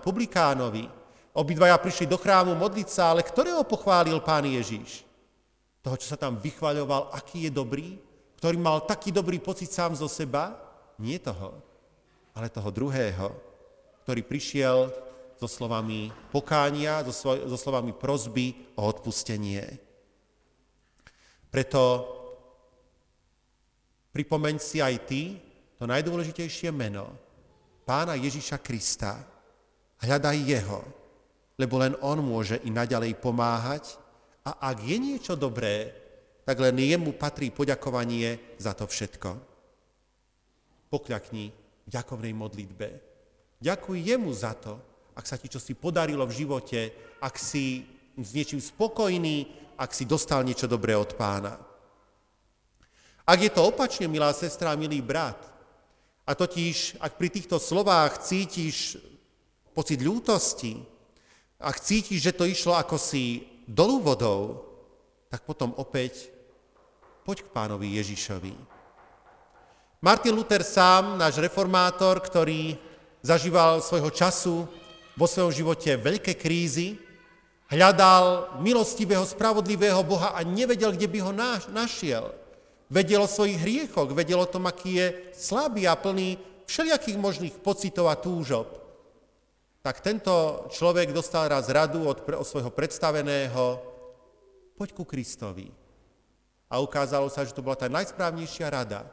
publikánovi. 0.00 0.88
Obidvaja 1.34 1.76
prišli 1.76 2.08
do 2.08 2.16
chrámu 2.16 2.56
modliť 2.56 2.88
sa, 2.88 3.12
ale 3.12 3.26
ktorého 3.26 3.62
pochválil 3.66 4.16
pán 4.22 4.48
Ježíš? 4.48 5.04
Toho, 5.84 5.98
čo 6.00 6.08
sa 6.08 6.16
tam 6.16 6.40
vychvaľoval, 6.40 7.12
aký 7.12 7.46
je 7.46 7.52
dobrý, 7.52 8.00
ktorý 8.40 8.56
mal 8.56 8.88
taký 8.88 9.12
dobrý 9.12 9.36
pocit 9.42 9.68
sám 9.68 9.92
zo 9.92 10.08
seba? 10.08 10.56
Nie 10.96 11.20
toho, 11.20 11.58
ale 12.32 12.48
toho 12.48 12.70
druhého, 12.72 13.34
ktorý 14.04 14.20
prišiel 14.20 14.92
so 15.40 15.48
slovami 15.48 16.12
pokánia, 16.28 17.00
so, 17.08 17.12
svoj, 17.12 17.48
so 17.48 17.56
slovami 17.56 17.96
prozby 17.96 18.52
o 18.76 18.84
odpustenie. 18.84 19.64
Preto 21.48 21.82
pripomeň 24.12 24.54
si 24.60 24.84
aj 24.84 24.94
ty 25.08 25.40
to 25.80 25.88
najdôležitejšie 25.88 26.68
meno, 26.68 27.08
pána 27.88 28.14
Ježiša 28.14 28.60
Krista. 28.60 29.24
Hľadaj 30.04 30.36
jeho, 30.44 30.84
lebo 31.56 31.80
len 31.80 31.96
on 32.04 32.20
môže 32.20 32.60
i 32.60 32.68
naďalej 32.68 33.16
pomáhať 33.16 33.96
a 34.44 34.68
ak 34.68 34.84
je 34.84 34.96
niečo 35.00 35.32
dobré, 35.32 35.96
tak 36.44 36.60
len 36.60 36.76
jemu 36.76 37.16
patrí 37.16 37.48
poďakovanie 37.48 38.58
za 38.60 38.76
to 38.76 38.84
všetko. 38.84 39.32
Pokľakni 40.92 41.44
v 41.84 41.88
ďakovnej 41.88 42.36
modlitbe. 42.36 43.13
Ďakuj 43.60 43.98
jemu 44.00 44.30
za 44.32 44.54
to, 44.54 44.80
ak 45.14 45.24
sa 45.26 45.38
ti 45.38 45.46
čosi 45.46 45.78
podarilo 45.78 46.26
v 46.26 46.36
živote, 46.44 46.80
ak 47.22 47.34
si 47.38 47.86
s 48.18 48.30
niečím 48.34 48.62
spokojný, 48.62 49.46
ak 49.78 49.90
si 49.90 50.06
dostal 50.06 50.42
niečo 50.42 50.70
dobré 50.70 50.94
od 50.94 51.14
pána. 51.18 51.58
Ak 53.24 53.38
je 53.40 53.50
to 53.50 53.66
opačne, 53.72 54.06
milá 54.06 54.30
sestra, 54.36 54.76
milý 54.76 55.00
brat, 55.00 55.54
a 56.24 56.32
totiž, 56.32 57.00
ak 57.04 57.20
pri 57.20 57.28
týchto 57.28 57.60
slovách 57.60 58.24
cítiš 58.24 58.96
pocit 59.76 60.00
ľútosti, 60.00 60.80
ak 61.60 61.76
cítiš, 61.80 62.20
že 62.20 62.32
to 62.32 62.48
išlo 62.48 62.72
ako 62.76 62.96
si 62.96 63.44
dolu 63.68 64.00
vodou, 64.00 64.64
tak 65.28 65.44
potom 65.44 65.76
opäť 65.76 66.32
poď 67.28 67.44
k 67.44 67.52
pánovi 67.52 68.00
Ježišovi. 68.00 68.54
Martin 70.04 70.36
Luther 70.36 70.60
sám, 70.60 71.16
náš 71.16 71.40
reformátor, 71.40 72.20
ktorý 72.20 72.76
zažíval 73.24 73.80
svojho 73.80 74.12
času 74.12 74.68
vo 75.16 75.24
svojom 75.24 75.48
živote 75.48 75.96
veľké 75.96 76.36
krízy, 76.36 77.00
hľadal 77.72 78.60
milostivého, 78.60 79.24
spravodlivého 79.24 80.04
Boha 80.04 80.36
a 80.36 80.44
nevedel, 80.44 80.92
kde 80.92 81.08
by 81.08 81.18
ho 81.24 81.32
našiel. 81.72 82.36
Vedel 82.92 83.24
o 83.24 83.30
svojich 83.30 83.56
hriechoch, 83.56 84.12
vedel 84.12 84.44
o 84.44 84.50
tom, 84.50 84.68
aký 84.68 85.00
je 85.00 85.06
slabý 85.32 85.88
a 85.88 85.96
plný 85.96 86.36
všelijakých 86.68 87.16
možných 87.16 87.56
pocitov 87.64 88.12
a 88.12 88.20
túžob. 88.20 88.76
Tak 89.80 90.04
tento 90.04 90.68
človek 90.68 91.12
dostal 91.16 91.48
raz 91.48 91.72
radu 91.72 92.04
od, 92.04 92.20
od 92.20 92.44
svojho 92.44 92.68
predstaveného, 92.68 93.80
poď 94.76 94.88
ku 94.92 95.04
Kristovi. 95.08 95.72
A 96.68 96.80
ukázalo 96.80 97.32
sa, 97.32 97.44
že 97.44 97.56
to 97.56 97.64
bola 97.64 97.76
tá 97.76 97.88
najsprávnejšia 97.88 98.68
rada. 98.68 99.08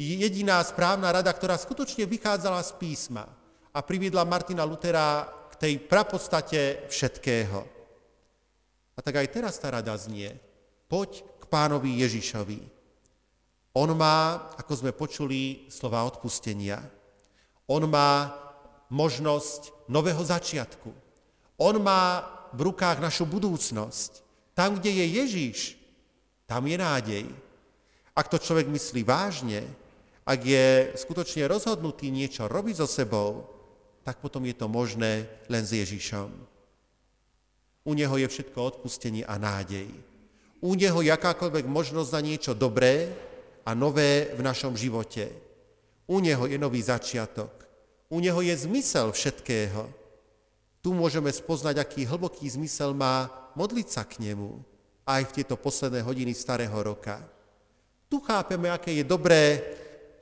Jediná 0.00 0.64
správna 0.64 1.12
rada, 1.12 1.28
ktorá 1.28 1.56
skutočne 1.60 2.08
vychádzala 2.08 2.64
z 2.64 2.72
písma 2.80 3.39
a 3.70 3.78
priviedla 3.82 4.26
Martina 4.26 4.66
Lutera 4.66 5.26
k 5.50 5.54
tej 5.56 5.74
prapodstate 5.86 6.90
všetkého. 6.90 7.60
A 8.94 8.98
tak 8.98 9.22
aj 9.22 9.32
teraz 9.32 9.56
tá 9.62 9.70
rada 9.70 9.94
znie, 9.94 10.34
poď 10.90 11.22
k 11.38 11.44
pánovi 11.46 12.02
Ježišovi. 12.02 12.60
On 13.78 13.86
má, 13.94 14.50
ako 14.58 14.72
sme 14.74 14.90
počuli, 14.90 15.70
slova 15.70 16.02
odpustenia. 16.02 16.82
On 17.70 17.86
má 17.86 18.34
možnosť 18.90 19.86
nového 19.86 20.20
začiatku. 20.20 20.90
On 21.62 21.74
má 21.78 22.26
v 22.50 22.66
rukách 22.66 22.98
našu 22.98 23.30
budúcnosť. 23.30 24.26
Tam, 24.58 24.74
kde 24.74 24.90
je 24.90 25.06
Ježíš, 25.22 25.58
tam 26.50 26.66
je 26.66 26.74
nádej. 26.74 27.26
Ak 28.10 28.26
to 28.26 28.42
človek 28.42 28.66
myslí 28.66 29.06
vážne, 29.06 29.62
ak 30.26 30.40
je 30.42 30.66
skutočne 30.98 31.46
rozhodnutý 31.46 32.10
niečo 32.10 32.50
robiť 32.50 32.82
so 32.82 32.88
sebou, 32.90 33.46
tak 34.10 34.18
potom 34.18 34.42
je 34.42 34.58
to 34.58 34.66
možné 34.66 35.30
len 35.46 35.62
s 35.62 35.70
Ježišom. 35.70 36.34
U 37.86 37.92
Neho 37.94 38.18
je 38.18 38.26
všetko 38.26 38.58
odpustenie 38.58 39.22
a 39.22 39.38
nádej. 39.38 39.86
U 40.58 40.74
Neho 40.74 40.98
jakákoľvek 40.98 41.70
možnosť 41.70 42.10
na 42.18 42.20
niečo 42.26 42.52
dobré, 42.58 43.14
a 43.64 43.70
nové 43.76 44.32
v 44.34 44.42
našom 44.42 44.74
živote. 44.74 45.30
U 46.10 46.18
Neho 46.18 46.42
je 46.50 46.58
nový 46.58 46.82
začiatok. 46.82 47.52
U 48.10 48.18
Neho 48.18 48.42
je 48.42 48.66
zmysel 48.66 49.14
všetkého. 49.14 49.86
Tu 50.82 50.90
môžeme 50.90 51.30
spoznať, 51.30 51.78
aký 51.78 52.08
hlboký 52.08 52.50
zmysel 52.50 52.96
má 52.96 53.30
modliť 53.54 53.86
sa 53.86 54.02
k 54.02 54.18
Nemu 54.26 54.58
aj 55.06 55.22
v 55.30 55.34
tieto 55.38 55.54
posledné 55.54 56.02
hodiny 56.02 56.34
starého 56.34 56.74
roka. 56.74 57.22
Tu 58.10 58.18
chápeme, 58.18 58.66
aké 58.74 58.90
je 58.90 59.04
dobré 59.06 59.62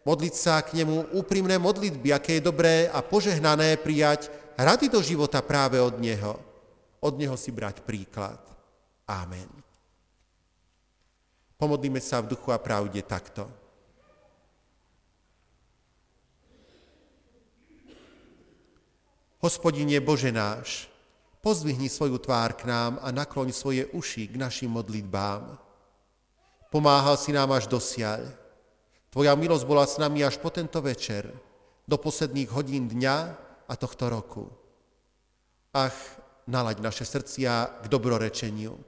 modliť 0.08 0.34
sa 0.34 0.64
k 0.64 0.80
Nemu 0.80 1.12
úprimné 1.20 1.60
modlitby, 1.60 2.16
aké 2.16 2.40
je 2.40 2.48
dobré 2.48 2.88
a 2.88 3.04
požehnané 3.04 3.76
prijať 3.76 4.32
rady 4.56 4.88
do 4.88 5.04
života 5.04 5.44
práve 5.44 5.76
od 5.76 6.00
Neho. 6.00 6.40
Od 7.04 7.12
Neho 7.20 7.36
si 7.36 7.52
brať 7.52 7.84
príklad. 7.84 8.40
Amen. 9.04 9.52
Pomodlíme 11.60 12.00
sa 12.00 12.24
v 12.24 12.32
duchu 12.32 12.48
a 12.48 12.56
pravde 12.56 13.04
takto. 13.04 13.44
Hospodine 19.38 20.00
Bože 20.00 20.32
náš, 20.32 20.88
pozvihni 21.44 21.92
svoju 21.92 22.16
tvár 22.18 22.56
k 22.56 22.64
nám 22.64 22.96
a 23.04 23.12
nakloň 23.12 23.52
svoje 23.52 23.84
uši 23.92 24.24
k 24.32 24.40
našim 24.40 24.72
modlitbám. 24.72 25.60
Pomáhal 26.72 27.20
si 27.20 27.30
nám 27.30 27.52
až 27.52 27.68
dosiaľ. 27.68 28.47
Tvoja 29.18 29.34
milosť 29.34 29.66
bola 29.66 29.82
s 29.82 29.98
nami 29.98 30.22
až 30.22 30.38
po 30.38 30.46
tento 30.46 30.78
večer, 30.78 31.26
do 31.90 31.98
posledných 31.98 32.54
hodín 32.54 32.86
dňa 32.86 33.16
a 33.66 33.74
tohto 33.74 34.06
roku. 34.06 34.46
Ach, 35.74 35.98
nalaď 36.46 36.78
naše 36.78 37.02
srdcia 37.02 37.82
k 37.82 37.84
dobrorečeniu. 37.90 38.78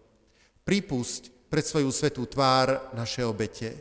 Pripusť, 0.63 1.51
pred 1.51 1.67
svoju 1.67 1.91
svetú 1.91 2.31
tvár 2.31 2.95
naše 2.95 3.27
obete. 3.27 3.75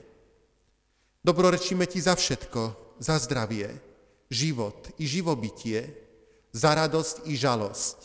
Dobrorečíme 1.22 1.86
Ti 1.86 2.02
za 2.02 2.18
všetko, 2.18 2.98
za 2.98 3.22
zdravie, 3.22 3.70
život 4.34 4.90
i 4.98 5.06
živobytie, 5.06 5.86
za 6.50 6.74
radosť 6.74 7.30
i 7.30 7.38
žalosť, 7.38 7.98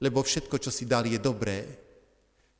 lebo 0.00 0.24
všetko, 0.24 0.56
čo 0.56 0.72
si 0.72 0.88
dal, 0.88 1.04
je 1.04 1.20
dobré. 1.20 1.68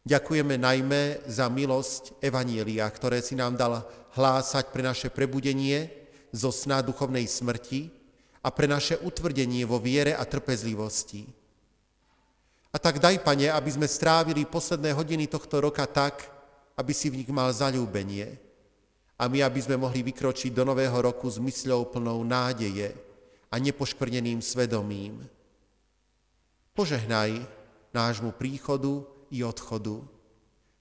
Ďakujeme 0.05 0.61
najmä 0.61 1.25
za 1.25 1.49
milosť 1.49 2.21
Evanielia, 2.21 2.85
ktoré 2.93 3.25
si 3.25 3.33
nám 3.33 3.57
dal 3.57 3.81
hlásať 4.13 4.69
pre 4.73 4.83
naše 4.85 5.09
prebudenie 5.09 5.89
zo 6.33 6.53
sna 6.53 6.81
duchovnej 6.81 7.29
smrti 7.29 7.93
a 8.43 8.49
pre 8.51 8.67
naše 8.67 8.99
utvrdenie 9.01 9.65
vo 9.65 9.79
viere 9.79 10.17
a 10.17 10.25
trpezlivosti. 10.25 11.29
A 12.73 12.81
tak 12.81 12.99
daj, 12.99 13.21
Pane, 13.21 13.53
aby 13.53 13.71
sme 13.71 13.85
strávili 13.85 14.49
posledné 14.49 14.97
hodiny 14.97 15.29
tohto 15.29 15.61
roka 15.61 15.85
tak, 15.85 16.25
aby 16.73 16.93
si 16.97 17.13
v 17.13 17.21
nich 17.21 17.29
mal 17.29 17.53
zalúbenie 17.53 18.41
a 19.21 19.29
my, 19.29 19.45
aby 19.45 19.61
sme 19.61 19.77
mohli 19.77 20.01
vykročiť 20.01 20.57
do 20.57 20.65
nového 20.65 20.97
roku 20.97 21.29
s 21.29 21.37
mysľou 21.37 21.93
plnou 21.93 22.25
nádeje 22.25 22.97
a 23.53 23.55
nepoškvrneným 23.61 24.41
svedomím. 24.41 25.21
Požehnaj 26.73 27.45
nášmu 27.93 28.33
príchodu 28.33 29.05
i 29.29 29.45
odchodu. 29.45 30.01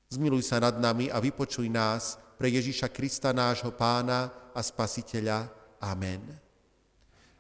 Zmiluj 0.08 0.48
sa 0.48 0.64
nad 0.64 0.80
nami 0.80 1.12
a 1.12 1.20
vypočuj 1.20 1.68
nás 1.68 2.16
pre 2.42 2.50
Ježiša 2.50 2.90
Krista, 2.90 3.30
nášho 3.30 3.70
pána 3.70 4.34
a 4.50 4.66
spasiteľa. 4.66 5.46
Amen. 5.78 6.26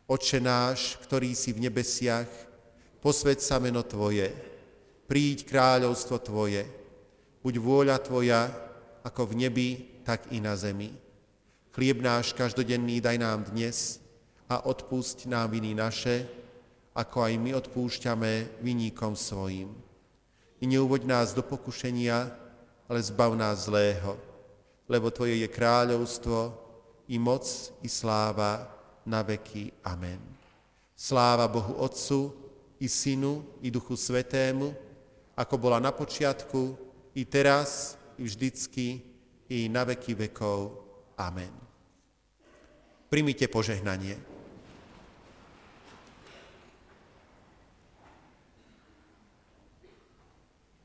Oče 0.06 0.38
náš, 0.38 1.02
ktorý 1.02 1.34
si 1.34 1.50
v 1.50 1.66
nebesiach, 1.66 2.30
posved 3.02 3.42
sa 3.42 3.58
meno 3.58 3.82
Tvoje, 3.82 4.30
príď 5.10 5.50
kráľovstvo 5.50 6.22
Tvoje, 6.22 6.70
buď 7.42 7.54
vôľa 7.58 7.98
Tvoja, 7.98 8.46
ako 9.02 9.34
v 9.34 9.42
nebi, 9.42 9.70
tak 10.06 10.30
i 10.30 10.38
na 10.38 10.54
zemi. 10.54 10.94
Chlieb 11.74 11.98
náš 11.98 12.38
každodenný 12.38 13.02
daj 13.02 13.18
nám 13.18 13.50
dnes 13.50 13.98
a 14.46 14.70
odpusť 14.70 15.26
nám 15.26 15.50
viny 15.58 15.74
naše, 15.74 16.30
ako 16.94 17.26
aj 17.26 17.34
my 17.42 17.58
odpúšťame 17.58 18.62
viníkom 18.62 19.18
svojim. 19.18 19.74
I 20.62 20.70
neuvoď 20.70 21.10
nás 21.10 21.34
do 21.34 21.42
pokušenia, 21.42 22.30
ale 22.86 23.02
zbav 23.02 23.34
nás 23.34 23.66
zlého, 23.66 24.30
lebo 24.92 25.08
Tvoje 25.08 25.40
je 25.40 25.48
kráľovstvo, 25.48 26.52
i 27.08 27.16
moc, 27.16 27.48
i 27.80 27.88
sláva 27.88 28.68
na 29.08 29.24
veky. 29.24 29.72
Amen. 29.88 30.20
Sláva 30.92 31.48
Bohu 31.48 31.80
Otcu, 31.80 32.36
i 32.84 32.92
Synu, 32.92 33.64
i 33.64 33.72
Duchu 33.72 33.96
Svetému, 33.96 34.76
ako 35.40 35.56
bola 35.56 35.80
na 35.80 35.96
počiatku, 35.96 36.76
i 37.16 37.24
teraz, 37.24 37.96
i 38.20 38.28
vždycky, 38.28 39.00
i 39.48 39.72
na 39.72 39.88
veky 39.88 40.28
vekov. 40.28 40.76
Amen. 41.16 41.52
Primite 43.08 43.48
požehnanie. 43.48 44.20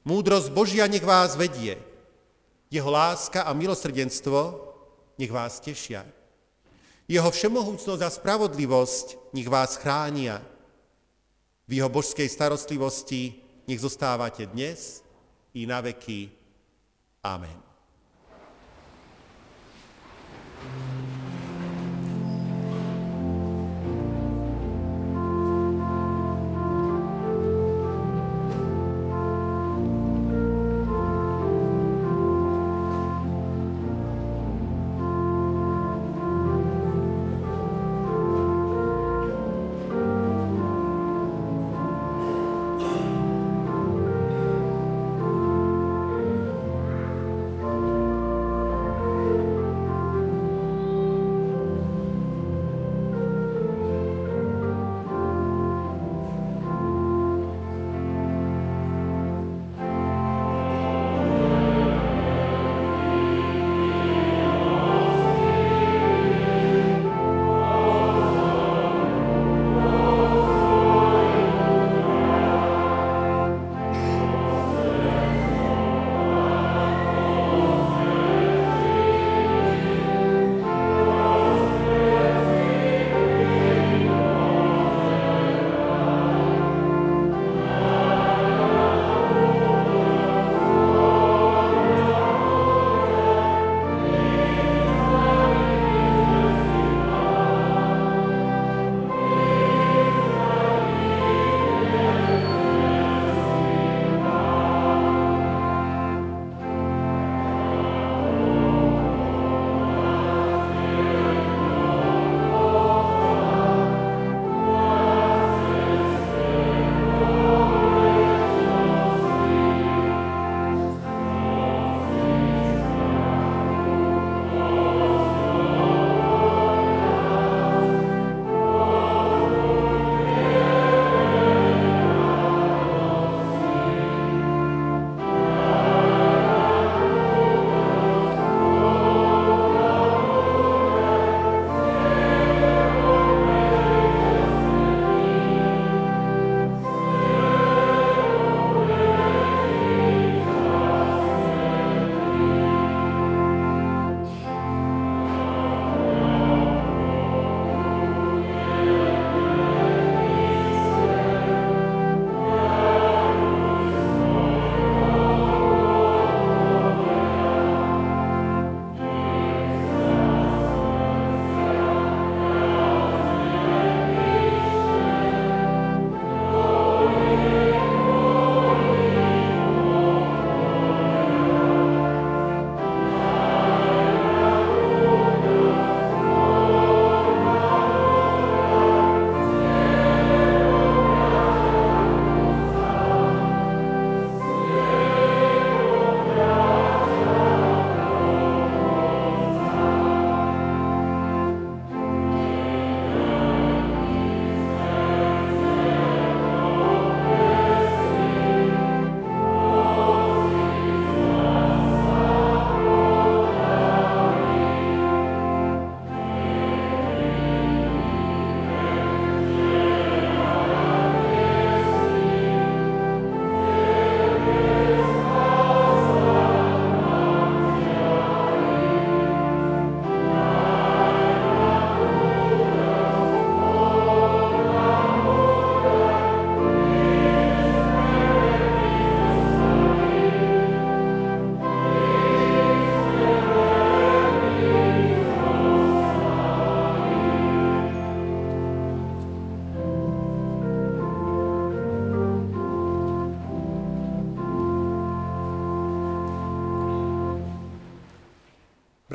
Múdrosť 0.07 0.55
Božia 0.55 0.87
nech 0.87 1.03
vás 1.03 1.35
vedie. 1.35 1.96
Jeho 2.71 2.91
láska 2.91 3.43
a 3.43 3.53
milosrdenstvo 3.53 4.63
nech 5.19 5.31
vás 5.31 5.63
tešia. 5.63 6.03
Jeho 7.07 7.31
všemohúcnosť 7.31 8.03
a 8.03 8.11
spravodlivosť 8.11 9.31
nech 9.31 9.47
vás 9.47 9.79
chránia. 9.79 10.43
V 11.71 11.79
jeho 11.79 11.91
božskej 11.91 12.27
starostlivosti 12.27 13.39
nech 13.71 13.79
zostávate 13.79 14.47
dnes 14.51 15.07
i 15.55 15.67
na 15.67 15.79
veky. 15.79 16.31
Amen. 17.23 17.59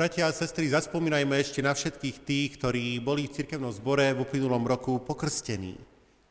Bratia 0.02 0.26
a 0.26 0.34
sestry, 0.34 0.66
zaspomínajme 0.66 1.30
ešte 1.38 1.62
na 1.62 1.70
všetkých 1.70 2.26
tých, 2.26 2.58
ktorí 2.58 2.98
boli 2.98 3.30
v 3.30 3.38
cirkevnom 3.38 3.70
zbore 3.70 4.10
v 4.10 4.26
uplynulom 4.26 4.66
roku 4.66 4.98
pokrstení 4.98 5.78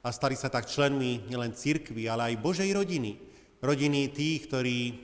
a 0.04 0.12
stali 0.12 0.36
sa 0.36 0.52
tak 0.52 0.68
členmi 0.68 1.24
nielen 1.32 1.56
cirkvy, 1.56 2.04
ale 2.12 2.36
aj 2.36 2.44
Božej 2.44 2.68
rodiny. 2.68 3.16
Rodiny 3.64 4.12
tých, 4.12 4.52
ktorí 4.52 5.00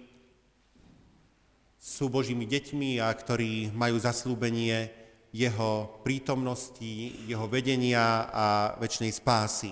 sú 1.80 2.12
Božími 2.12 2.44
deťmi 2.44 3.00
a 3.00 3.08
ktorí 3.08 3.72
majú 3.72 4.04
zaslúbenie 4.04 4.92
jeho 5.32 6.04
prítomnosti, 6.04 7.24
jeho 7.24 7.48
vedenia 7.48 8.28
a 8.28 8.76
väčšnej 8.84 9.16
spásy. 9.16 9.72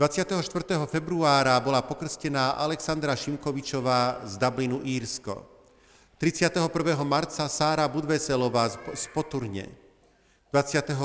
24. 0.00 0.40
februára 0.88 1.60
bola 1.60 1.84
pokrstená 1.84 2.56
Alexandra 2.56 3.12
Šimkovičová 3.12 4.24
z 4.24 4.40
Dublinu, 4.40 4.80
Írsko. 4.80 5.57
31. 6.18 6.98
marca 7.06 7.46
Sára 7.46 7.86
Budveselová 7.86 8.66
z 8.74 9.06
Poturne. 9.14 9.70
28. 10.50 10.98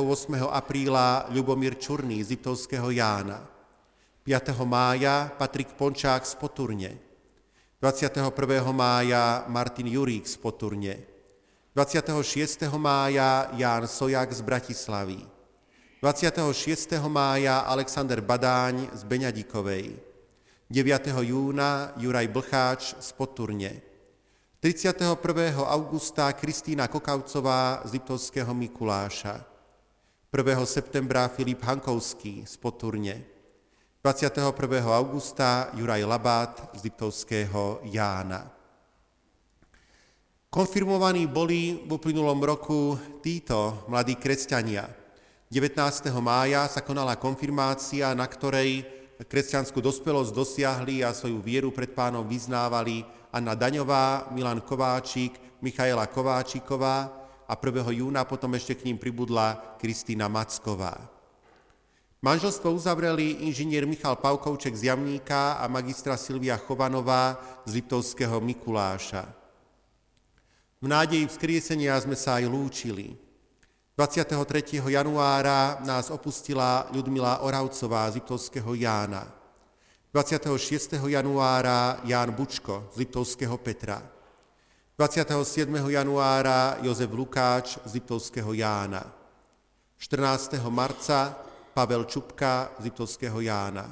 apríla 0.50 1.30
Ľubomír 1.30 1.78
Čurný 1.78 2.18
z 2.26 2.34
Liptovského 2.34 2.90
Jána. 2.90 3.46
5. 4.26 4.58
mája 4.66 5.30
Patrik 5.38 5.78
Pončák 5.78 6.26
z 6.26 6.34
Poturne. 6.34 6.98
21. 7.78 8.34
mája 8.74 9.46
Martin 9.54 9.86
Jurík 9.86 10.26
z 10.26 10.34
Poturne. 10.42 11.06
26. 11.78 12.66
mája 12.82 13.54
Ján 13.54 13.86
Sojak 13.86 14.34
z 14.34 14.42
Bratislavy. 14.42 15.22
26. 16.02 16.90
mája 17.06 17.62
Alexander 17.70 18.18
Badáň 18.18 18.90
z 18.98 19.06
Beňadikovej, 19.06 19.94
9. 20.74 21.06
júna 21.22 21.94
Juraj 22.02 22.28
Blcháč 22.34 22.98
z 22.98 23.10
Poturne, 23.14 23.93
31. 24.64 25.20
augusta 25.68 26.32
Kristýna 26.32 26.88
Kokavcová 26.88 27.84
z 27.84 28.00
Liptovského 28.00 28.56
Mikuláša, 28.56 29.44
1. 30.32 30.40
septembra 30.64 31.28
Filip 31.28 31.60
Hankovský 31.68 32.48
z 32.48 32.56
Poturne, 32.64 33.28
21. 34.00 34.56
augusta 34.88 35.68
Juraj 35.76 36.08
Labát 36.08 36.72
z 36.80 36.88
Liptovského 36.88 37.84
Jána. 37.92 38.48
Konfirmovaní 40.48 41.28
boli 41.28 41.84
v 41.84 42.00
uplynulom 42.00 42.40
roku 42.40 42.96
títo 43.20 43.84
mladí 43.92 44.16
kresťania– 44.16 44.88
19. 45.52 46.08
mája 46.24 46.72
sa 46.72 46.80
konala 46.80 47.20
konfirmácia, 47.20 48.16
na 48.16 48.24
ktorej 48.32 48.88
kresťanskú 49.28 49.84
dospelosť 49.84 50.32
dosiahli 50.32 51.04
a 51.04 51.12
svoju 51.12 51.44
vieru 51.44 51.70
pred 51.76 51.92
pánom 51.92 52.24
vyznávali 52.24 53.04
Anna 53.34 53.58
Daňová, 53.58 54.30
Milan 54.30 54.62
Kováčik, 54.62 55.58
Michaela 55.66 56.06
Kováčiková 56.06 57.10
a 57.50 57.54
1. 57.58 57.90
júna 57.98 58.30
potom 58.30 58.54
ešte 58.54 58.78
k 58.78 58.86
ním 58.86 59.02
pribudla 59.02 59.76
Kristýna 59.82 60.30
Macková. 60.30 61.10
Manželstvo 62.24 62.72
uzavreli 62.72 63.44
inžinier 63.44 63.84
Michal 63.84 64.16
Pavkovček 64.16 64.78
z 64.78 64.88
Jamníka 64.94 65.60
a 65.60 65.68
magistra 65.68 66.16
Silvia 66.16 66.56
Chovanová 66.56 67.36
z 67.68 67.84
Liptovského 67.84 68.40
Mikuláša. 68.40 69.28
V 70.80 70.88
nádeji 70.88 71.28
vzkriesenia 71.28 72.00
sme 72.00 72.16
sa 72.16 72.40
aj 72.40 72.48
lúčili. 72.48 73.18
23. 74.00 74.80
januára 74.94 75.84
nás 75.84 76.08
opustila 76.14 76.88
Ľudmila 76.96 77.44
Oravcová 77.44 78.08
z 78.14 78.24
Liptovského 78.24 78.72
Jána. 78.78 79.43
26. 80.14 80.94
januára 81.08 81.98
Ján 82.04 82.32
Bučko 82.32 82.90
z 82.94 82.98
Liptovského 82.98 83.58
Petra. 83.58 84.10
27. 84.98 85.90
januára 85.90 86.78
Jozef 86.82 87.12
Lukáč 87.12 87.78
z 87.86 87.94
Liptovského 87.94 88.54
Jána. 88.54 89.14
14. 89.98 90.54
marca 90.70 91.38
Pavel 91.74 92.04
Čupka 92.04 92.72
z 92.80 92.84
Liptovského 92.84 93.42
Jána. 93.42 93.90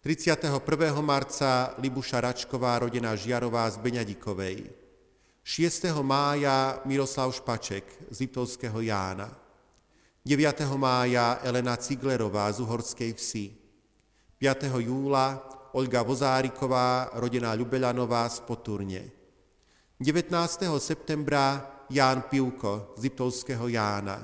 31. 0.00 1.02
marca 1.02 1.74
Libuša 1.78 2.20
Račková, 2.20 2.78
rodina 2.78 3.14
Žiarová 3.14 3.70
z 3.70 3.76
Beňadikovej. 3.76 4.66
6. 5.46 5.94
mája 6.02 6.82
Miroslav 6.84 7.30
Špaček 7.30 7.86
z 8.10 8.20
Liptovského 8.20 8.80
Jána. 8.80 9.30
9. 10.26 10.60
mája 10.74 11.38
Elena 11.46 11.76
Ciglerová 11.76 12.50
z 12.52 12.60
Uhorskej 12.60 13.14
vsi. 13.14 13.59
5. 14.40 14.72
júla 14.80 15.36
Olga 15.76 16.00
Vozáriková, 16.00 17.12
rodina 17.20 17.52
Ľubelanová 17.52 18.24
z 18.32 18.40
Poturne. 18.40 19.12
19. 20.00 20.32
septembra 20.80 21.60
Ján 21.92 22.24
Pivko 22.24 22.96
z 22.96 23.04
Liptovského 23.04 23.68
Jána. 23.68 24.16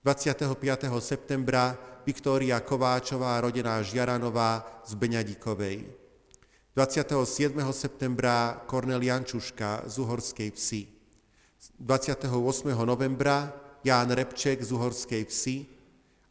25. 0.00 0.48
septembra 0.96 1.76
Viktória 2.08 2.56
Kováčová, 2.64 3.36
rodina 3.44 3.84
Žiaranová 3.84 4.80
z 4.88 4.96
Beňadikovej. 4.96 5.92
27. 6.72 7.60
septembra 7.68 8.64
Kornel 8.64 9.04
Jančuška 9.04 9.84
z 9.84 9.94
Uhorskej 10.00 10.56
vsi. 10.56 10.88
28. 11.84 12.32
novembra 12.80 13.52
Ján 13.84 14.08
Repček 14.08 14.64
z 14.64 14.72
Uhorskej 14.72 15.28
vsi 15.28 15.73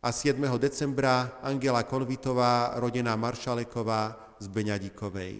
a 0.03 0.11
7. 0.11 0.35
decembra 0.59 1.39
Angela 1.39 1.87
Konvitová, 1.87 2.75
rodina 2.75 3.15
Maršaleková 3.15 4.35
z 4.35 4.51
Beňadikovej. 4.51 5.39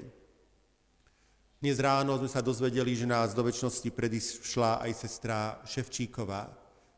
Dnes 1.60 1.76
ráno 1.84 2.16
sme 2.16 2.32
sa 2.32 2.40
dozvedeli, 2.40 2.96
že 2.96 3.04
nás 3.04 3.36
do 3.36 3.44
väčšnosti 3.44 3.92
predišla 3.92 4.80
aj 4.88 4.92
sestra 4.96 5.60
Ševčíková, 5.68 6.48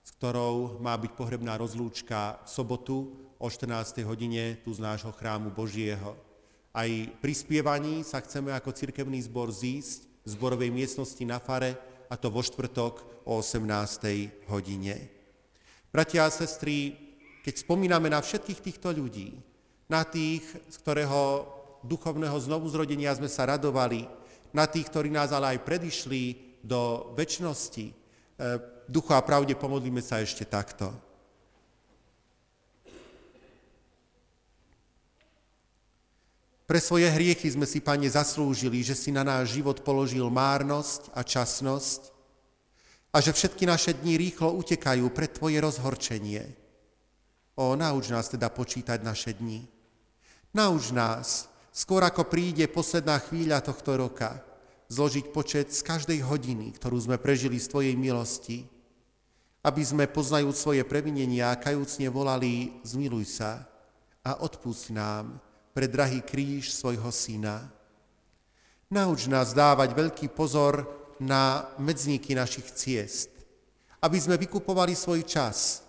s 0.06 0.14
ktorou 0.14 0.78
má 0.78 0.94
byť 0.94 1.18
pohrebná 1.18 1.58
rozlúčka 1.58 2.38
v 2.46 2.50
sobotu 2.54 2.98
o 3.42 3.50
14. 3.50 3.98
hodine 4.06 4.62
tu 4.62 4.70
z 4.70 4.86
nášho 4.86 5.10
chrámu 5.10 5.50
Božieho. 5.50 6.14
Aj 6.70 6.90
pri 7.18 7.34
spievaní 7.34 8.06
sa 8.06 8.22
chceme 8.22 8.54
ako 8.54 8.78
cirkevný 8.78 9.26
zbor 9.26 9.50
zísť 9.50 10.06
v 10.22 10.28
zborovej 10.38 10.70
miestnosti 10.70 11.26
na 11.26 11.42
fare, 11.42 11.74
a 12.06 12.14
to 12.14 12.30
vo 12.30 12.46
štvrtok 12.46 13.26
o 13.26 13.42
18. 13.42 14.54
hodine. 14.54 15.10
Bratia 15.90 16.28
a 16.28 16.30
sestry, 16.30 17.05
keď 17.46 17.62
spomíname 17.62 18.10
na 18.10 18.26
všetkých 18.26 18.58
týchto 18.58 18.90
ľudí, 18.90 19.38
na 19.86 20.02
tých, 20.02 20.42
z 20.66 20.76
ktorého 20.82 21.46
duchovného 21.86 22.34
znovuzrodenia 22.42 23.14
sme 23.14 23.30
sa 23.30 23.46
radovali, 23.46 24.10
na 24.50 24.66
tých, 24.66 24.90
ktorí 24.90 25.14
nás 25.14 25.30
ale 25.30 25.54
aj 25.54 25.62
predišli 25.62 26.22
do 26.66 27.14
väčšnosti, 27.14 27.86
e, 27.86 27.94
duchu 28.90 29.14
a 29.14 29.22
pravde 29.22 29.54
pomodlíme 29.54 30.02
sa 30.02 30.26
ešte 30.26 30.42
takto. 30.42 30.90
Pre 36.66 36.82
svoje 36.82 37.06
hriechy 37.14 37.46
sme 37.54 37.70
si, 37.70 37.78
Pane, 37.78 38.10
zaslúžili, 38.10 38.82
že 38.82 38.98
si 38.98 39.14
na 39.14 39.22
náš 39.22 39.54
život 39.54 39.86
položil 39.86 40.26
márnosť 40.34 41.14
a 41.14 41.22
časnosť 41.22 42.10
a 43.14 43.22
že 43.22 43.38
všetky 43.38 43.70
naše 43.70 43.94
dni 44.02 44.18
rýchlo 44.18 44.50
utekajú 44.58 45.06
pre 45.14 45.30
Tvoje 45.30 45.62
rozhorčenie. 45.62 46.65
O, 47.56 47.72
nauč 47.80 48.12
nás 48.12 48.28
teda 48.28 48.52
počítať 48.52 49.00
naše 49.00 49.32
dni. 49.32 49.64
Nauč 50.52 50.92
nás, 50.92 51.48
skôr 51.72 52.04
ako 52.04 52.28
príde 52.28 52.68
posledná 52.68 53.16
chvíľa 53.24 53.64
tohto 53.64 53.96
roka, 53.96 54.44
zložiť 54.92 55.32
počet 55.32 55.72
z 55.72 55.80
každej 55.80 56.20
hodiny, 56.20 56.76
ktorú 56.76 57.00
sme 57.00 57.16
prežili 57.16 57.56
z 57.56 57.72
Tvojej 57.72 57.96
milosti, 57.96 58.68
aby 59.64 59.82
sme 59.82 60.12
poznajúc 60.12 60.56
svoje 60.56 60.84
previnenia 60.84 61.56
kajúcne 61.56 62.12
volali, 62.12 62.76
zmiluj 62.84 63.26
sa 63.40 63.64
a 64.20 64.44
odpust 64.44 64.92
nám, 64.92 65.40
pre 65.72 65.88
drahý 65.88 66.24
kríž 66.28 66.76
svojho 66.76 67.08
syna. 67.12 67.72
Nauč 68.92 69.32
nás 69.32 69.56
dávať 69.56 69.96
veľký 69.96 70.28
pozor 70.36 70.88
na 71.24 71.72
medzníky 71.80 72.36
našich 72.36 72.68
ciest, 72.76 73.32
aby 74.04 74.20
sme 74.20 74.36
vykupovali 74.36 74.92
svoj 74.92 75.24
čas 75.24 75.85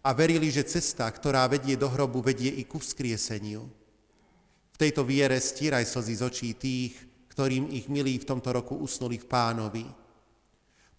a 0.00 0.16
verili, 0.16 0.48
že 0.48 0.64
cesta, 0.64 1.04
ktorá 1.08 1.44
vedie 1.44 1.76
do 1.76 1.88
hrobu, 1.88 2.24
vedie 2.24 2.48
i 2.48 2.64
ku 2.64 2.80
vzkrieseniu. 2.80 3.68
V 4.72 4.76
tejto 4.80 5.04
viere 5.04 5.36
stíraj 5.36 5.84
slzy 5.84 6.14
z 6.16 6.22
očí 6.24 6.48
tých, 6.56 6.94
ktorým 7.28 7.68
ich 7.68 7.92
milí 7.92 8.16
v 8.16 8.28
tomto 8.28 8.48
roku 8.52 8.80
usnuli 8.80 9.20
v 9.20 9.28
pánovi. 9.28 9.86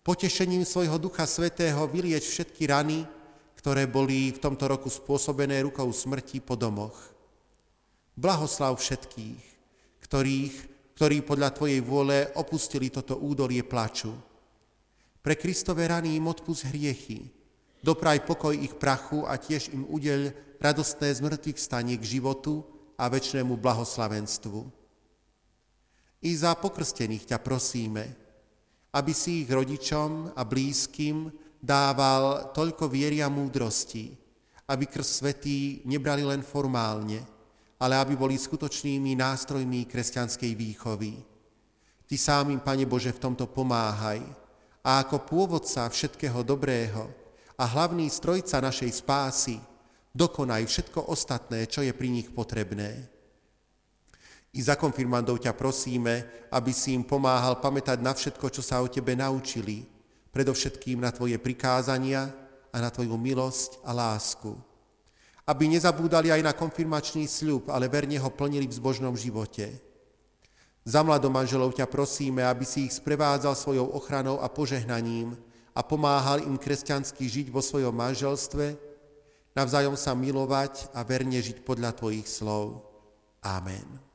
Potešením 0.02 0.66
svojho 0.66 0.98
Ducha 1.02 1.26
Svetého 1.26 1.86
vylieč 1.90 2.30
všetky 2.30 2.70
rany, 2.70 3.06
ktoré 3.58 3.86
boli 3.86 4.34
v 4.34 4.42
tomto 4.42 4.66
roku 4.70 4.90
spôsobené 4.90 5.62
rukou 5.62 5.86
smrti 5.90 6.42
po 6.42 6.58
domoch. 6.58 6.98
Blahoslav 8.18 8.74
všetkých, 8.78 9.42
ktorých, 10.02 10.56
ktorí 10.98 11.26
podľa 11.26 11.50
Tvojej 11.54 11.82
vôle 11.82 12.30
opustili 12.38 12.90
toto 12.90 13.18
údolie 13.18 13.62
plaču. 13.66 14.14
Pre 15.22 15.36
Kristové 15.38 15.86
rany 15.90 16.18
im 16.18 16.26
odpust 16.26 16.70
hriechy, 16.70 17.41
dopraj 17.82 18.24
pokoj 18.26 18.54
ich 18.54 18.78
prachu 18.78 19.26
a 19.26 19.36
tiež 19.36 19.74
im 19.74 19.84
udeľ 19.90 20.32
radostné 20.62 21.10
zmrtvých 21.18 21.58
stanie 21.58 21.98
k 21.98 22.06
životu 22.18 22.62
a 22.96 23.10
väčšnému 23.10 23.58
blahoslavenstvu. 23.58 24.62
I 26.22 26.32
za 26.38 26.54
pokrstených 26.54 27.34
ťa 27.34 27.38
prosíme, 27.42 28.06
aby 28.94 29.12
si 29.12 29.42
ich 29.42 29.50
rodičom 29.50 30.38
a 30.38 30.42
blízkym 30.46 31.34
dával 31.58 32.54
toľko 32.54 32.86
viery 32.86 33.26
a 33.26 33.30
múdrosti, 33.34 34.14
aby 34.70 34.86
krst 34.86 35.26
svetý 35.26 35.82
nebrali 35.90 36.22
len 36.22 36.46
formálne, 36.46 37.26
ale 37.82 37.98
aby 37.98 38.14
boli 38.14 38.38
skutočnými 38.38 39.18
nástrojmi 39.18 39.90
kresťanskej 39.90 40.52
výchovy. 40.54 41.18
Ty 42.06 42.16
sám 42.20 42.54
im, 42.54 42.62
Pane 42.62 42.86
Bože, 42.86 43.10
v 43.10 43.24
tomto 43.24 43.50
pomáhaj 43.50 44.22
a 44.86 45.02
ako 45.02 45.26
pôvodca 45.26 45.90
všetkého 45.90 46.46
dobrého 46.46 47.21
a 47.62 47.64
hlavný 47.70 48.10
strojca 48.10 48.58
našej 48.58 49.06
spásy, 49.06 49.62
dokonaj 50.18 50.66
všetko 50.66 51.14
ostatné, 51.14 51.70
čo 51.70 51.86
je 51.86 51.94
pri 51.94 52.10
nich 52.10 52.34
potrebné. 52.34 53.06
I 54.58 54.60
za 54.66 54.74
konfirmandov 54.74 55.46
ťa 55.46 55.54
prosíme, 55.54 56.26
aby 56.50 56.74
si 56.74 56.98
im 56.98 57.06
pomáhal 57.06 57.62
pamätať 57.62 58.02
na 58.02 58.18
všetko, 58.18 58.50
čo 58.50 58.66
sa 58.66 58.82
o 58.82 58.90
tebe 58.90 59.14
naučili, 59.14 59.86
predovšetkým 60.34 61.06
na 61.06 61.14
tvoje 61.14 61.38
prikázania 61.38 62.34
a 62.74 62.78
na 62.82 62.90
tvoju 62.90 63.14
milosť 63.14 63.86
a 63.86 63.94
lásku. 63.94 64.58
Aby 65.46 65.70
nezabúdali 65.70 66.34
aj 66.34 66.42
na 66.42 66.58
konfirmačný 66.58 67.30
sľub, 67.30 67.70
ale 67.70 67.86
verne 67.86 68.18
ho 68.18 68.30
plnili 68.34 68.66
v 68.66 68.78
zbožnom 68.82 69.14
živote. 69.14 69.70
Za 70.82 71.06
mladomanželov 71.06 71.78
ťa 71.78 71.86
prosíme, 71.86 72.42
aby 72.42 72.66
si 72.66 72.90
ich 72.90 72.98
sprevádzal 72.98 73.54
svojou 73.54 73.86
ochranou 73.94 74.42
a 74.42 74.50
požehnaním 74.50 75.38
a 75.72 75.80
pomáhal 75.80 76.44
im 76.44 76.60
kresťansky 76.60 77.24
žiť 77.28 77.48
vo 77.48 77.64
svojom 77.64 77.96
manželstve, 77.96 78.76
navzájom 79.56 79.96
sa 79.96 80.12
milovať 80.12 80.92
a 80.92 81.04
verne 81.04 81.40
žiť 81.40 81.64
podľa 81.64 81.96
Tvojich 81.96 82.28
slov. 82.28 82.84
Amen. 83.44 84.12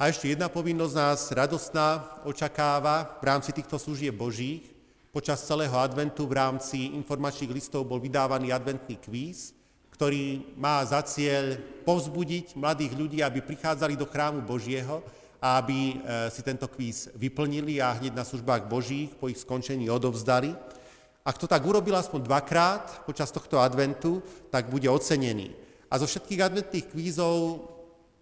A 0.00 0.08
ešte 0.08 0.32
jedna 0.32 0.48
povinnosť 0.48 0.94
nás 0.96 1.20
radostná 1.28 2.18
očakáva 2.24 3.20
v 3.20 3.24
rámci 3.28 3.52
týchto 3.52 3.76
služieb 3.76 4.16
Božích. 4.16 4.64
Počas 5.12 5.44
celého 5.44 5.76
adventu 5.76 6.24
v 6.24 6.40
rámci 6.40 6.96
informačných 6.96 7.52
listov 7.52 7.84
bol 7.84 8.00
vydávaný 8.00 8.48
adventný 8.48 8.96
kvíz, 8.96 9.52
ktorý 9.92 10.56
má 10.56 10.80
za 10.88 11.04
cieľ 11.04 11.60
povzbudiť 11.84 12.56
mladých 12.56 12.96
ľudí, 12.96 13.18
aby 13.20 13.44
prichádzali 13.44 13.92
do 14.00 14.08
chrámu 14.08 14.40
Božieho 14.40 15.04
aby 15.40 15.80
e, 15.80 16.28
si 16.28 16.44
tento 16.44 16.68
kvíz 16.68 17.08
vyplnili 17.16 17.80
a 17.80 17.96
hneď 17.96 18.12
na 18.12 18.28
službách 18.28 18.68
Božích 18.68 19.16
po 19.16 19.32
ich 19.32 19.40
skončení 19.40 19.88
odovzdali. 19.88 20.52
Ak 21.24 21.40
to 21.40 21.48
tak 21.48 21.64
urobil 21.64 21.96
aspoň 21.96 22.20
dvakrát 22.28 22.84
počas 23.08 23.32
tohto 23.32 23.56
adventu, 23.56 24.20
tak 24.52 24.68
bude 24.68 24.88
ocenený. 24.88 25.52
A 25.88 25.96
zo 25.96 26.04
všetkých 26.04 26.44
adventných 26.44 26.86
kvízov 26.92 27.66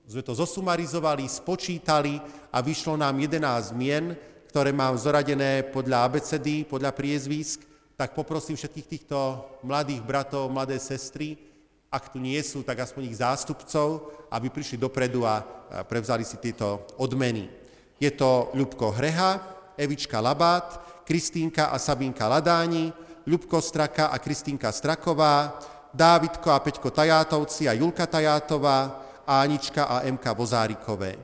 sme 0.08 0.22
to 0.24 0.32
zosumarizovali, 0.32 1.28
spočítali 1.28 2.16
a 2.48 2.64
vyšlo 2.64 2.96
nám 2.96 3.18
11 3.18 3.76
mien, 3.76 4.16
ktoré 4.48 4.72
mám 4.72 4.96
zoradené 4.96 5.68
podľa 5.68 6.08
abecedy, 6.08 6.64
podľa 6.64 6.96
priezvisk, 6.96 7.60
tak 7.98 8.14
poprosím 8.14 8.56
všetkých 8.56 8.88
týchto 8.88 9.18
mladých 9.66 10.00
bratov, 10.06 10.48
mladé 10.48 10.78
sestry, 10.80 11.47
ak 11.89 12.12
tu 12.12 12.20
nie 12.20 12.36
sú, 12.45 12.61
tak 12.61 12.84
aspoň 12.84 13.03
ich 13.09 13.20
zástupcov, 13.20 14.12
aby 14.28 14.53
prišli 14.53 14.76
dopredu 14.76 15.24
a 15.24 15.41
prevzali 15.89 16.20
si 16.24 16.36
tieto 16.36 16.84
odmeny. 17.01 17.49
Je 17.97 18.12
to 18.12 18.53
Ľubko 18.53 18.93
Hreha, 18.93 19.41
Evička 19.72 20.20
Labát, 20.20 20.84
Kristínka 21.09 21.72
a 21.72 21.80
Sabínka 21.80 22.28
Ladáni, 22.28 22.93
Ľubko 23.24 23.64
Straka 23.64 24.12
a 24.12 24.20
Kristínka 24.20 24.68
Straková, 24.68 25.57
Dávidko 25.89 26.53
a 26.53 26.61
Peťko 26.61 26.93
Tajátovci 26.93 27.64
a 27.64 27.72
Julka 27.72 28.05
Tajátová, 28.05 29.01
Ánička 29.24 29.89
a 29.89 30.05
MK 30.05 30.24
Vozárikové. 30.36 31.16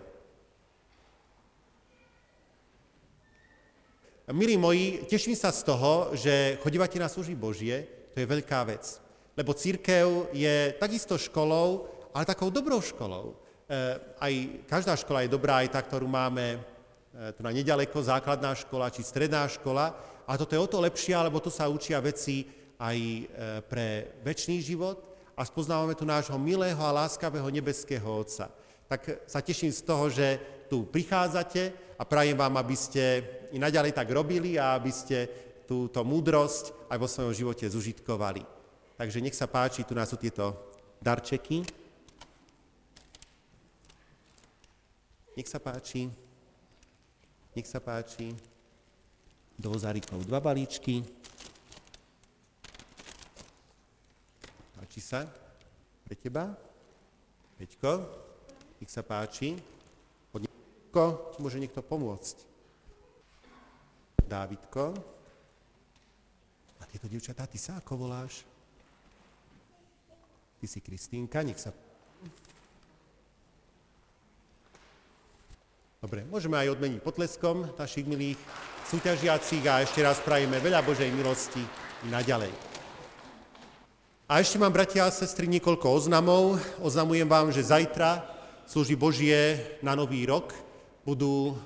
Milí 4.32 4.56
moji, 4.56 5.04
teším 5.04 5.36
sa 5.36 5.52
z 5.52 5.68
toho, 5.68 6.16
že 6.16 6.56
chodívate 6.64 6.96
na 6.96 7.12
služby 7.12 7.36
Božie, 7.36 7.84
to 8.16 8.24
je 8.24 8.26
veľká 8.28 8.64
vec. 8.64 9.03
Lebo 9.34 9.54
církev 9.54 10.30
je 10.30 10.74
takisto 10.78 11.18
školou, 11.18 11.90
ale 12.14 12.24
takou 12.24 12.50
dobrou 12.50 12.78
školou. 12.78 13.34
E, 13.34 13.98
aj 14.22 14.32
každá 14.70 14.94
škola 14.94 15.26
je 15.26 15.34
dobrá, 15.34 15.62
aj 15.62 15.74
tá, 15.74 15.80
ktorú 15.82 16.06
máme 16.06 16.56
e, 16.56 16.58
tu 17.34 17.42
na 17.42 17.50
nedaleko, 17.50 17.98
základná 17.98 18.54
škola 18.54 18.94
či 18.94 19.02
stredná 19.02 19.46
škola. 19.50 19.90
A 20.24 20.38
toto 20.38 20.54
je 20.54 20.62
o 20.62 20.70
to 20.70 20.78
lepšie, 20.78 21.18
lebo 21.18 21.42
tu 21.42 21.50
sa 21.50 21.66
učia 21.66 21.98
veci 21.98 22.46
aj 22.78 22.96
e, 22.96 23.22
pre 23.66 24.18
väčší 24.22 24.62
život, 24.62 25.14
a 25.34 25.42
spoznávame 25.42 25.98
tu 25.98 26.06
nášho 26.06 26.38
milého 26.38 26.78
a 26.78 26.94
láskavého 26.94 27.50
nebeského 27.50 28.06
Otca. 28.06 28.46
Tak 28.86 29.26
sa 29.26 29.42
teším 29.42 29.74
z 29.74 29.82
toho, 29.82 30.06
že 30.06 30.38
tu 30.70 30.86
prichádzate 30.86 31.74
a 31.98 32.02
prajem 32.06 32.38
vám, 32.38 32.54
aby 32.54 32.76
ste 32.78 33.02
i 33.50 33.58
naďalej 33.58 33.92
tak 33.98 34.06
robili 34.10 34.54
a 34.54 34.78
aby 34.78 34.94
ste 34.94 35.26
túto 35.66 36.06
múdrosť 36.06 36.86
aj 36.86 36.98
vo 36.98 37.08
svojom 37.10 37.34
živote 37.34 37.66
zužitkovali. 37.66 38.53
Takže 38.94 39.18
nech 39.18 39.34
sa 39.34 39.50
páči, 39.50 39.82
tu 39.82 39.90
nás 39.90 40.06
sú 40.06 40.14
tieto 40.14 40.54
darčeky. 41.02 41.66
Nech 45.34 45.50
sa 45.50 45.58
páči. 45.58 46.06
Nech 47.58 47.66
sa 47.66 47.82
páči. 47.82 48.30
Do 49.58 49.74
vozárikov 49.74 50.22
dva 50.22 50.38
balíčky. 50.38 51.02
Páči 54.78 55.02
sa? 55.02 55.26
Pre 56.06 56.14
teba? 56.14 56.54
Peťko, 57.58 57.92
nech 58.78 58.90
sa 58.90 59.02
páči. 59.02 59.58
Peťko, 60.30 61.34
môže 61.42 61.58
niekto 61.58 61.82
pomôcť? 61.82 62.36
Dávidko. 64.22 64.94
A 66.78 66.86
tieto 66.86 67.10
dievčatá, 67.10 67.50
ty 67.50 67.58
sa 67.58 67.82
ako 67.82 68.06
voláš? 68.06 68.53
Ty 70.64 70.80
si 70.80 70.80
Kristínka, 70.80 71.44
nech 71.44 71.60
sa... 71.60 71.76
Dobre, 76.00 76.24
môžeme 76.24 76.56
aj 76.56 76.72
odmeniť 76.72 77.04
potleskom 77.04 77.68
našich 77.76 78.08
milých 78.08 78.40
súťažiacich 78.88 79.60
a 79.68 79.84
ešte 79.84 80.00
raz 80.00 80.24
prajeme 80.24 80.56
veľa 80.64 80.80
Božej 80.80 81.12
milosti 81.12 81.60
naďalej. 82.08 82.48
A 84.24 84.40
ešte 84.40 84.56
mám, 84.56 84.72
bratia 84.72 85.04
a 85.04 85.12
sestry, 85.12 85.52
niekoľko 85.52 85.84
oznamov. 85.84 86.56
Oznamujem 86.80 87.28
vám, 87.28 87.52
že 87.52 87.68
zajtra 87.68 88.24
služby 88.64 88.96
Božie 88.96 89.60
na 89.84 89.92
Nový 89.92 90.24
rok 90.24 90.56
budú 91.04 91.60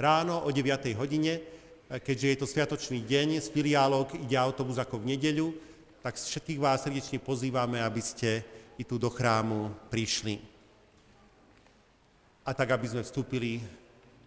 ráno 0.00 0.40
o 0.40 0.48
9. 0.48 0.96
hodine, 0.96 1.44
keďže 1.92 2.24
je 2.32 2.36
to 2.40 2.48
sviatočný 2.48 3.04
deň, 3.04 3.44
z 3.44 3.52
filiálok 3.52 4.16
ide 4.16 4.40
autobus 4.40 4.80
ako 4.80 4.96
v 4.96 5.12
nedeľu, 5.12 5.52
tak 6.00 6.16
všetkých 6.16 6.60
vás 6.60 6.80
srdečne 6.80 7.20
pozývame, 7.20 7.76
aby 7.84 8.00
ste 8.00 8.40
i 8.80 8.84
tu 8.88 8.96
do 8.96 9.12
chrámu 9.12 9.68
prišli. 9.92 10.40
A 12.48 12.56
tak, 12.56 12.72
aby 12.72 12.88
sme 12.88 13.04
vstúpili 13.04 13.60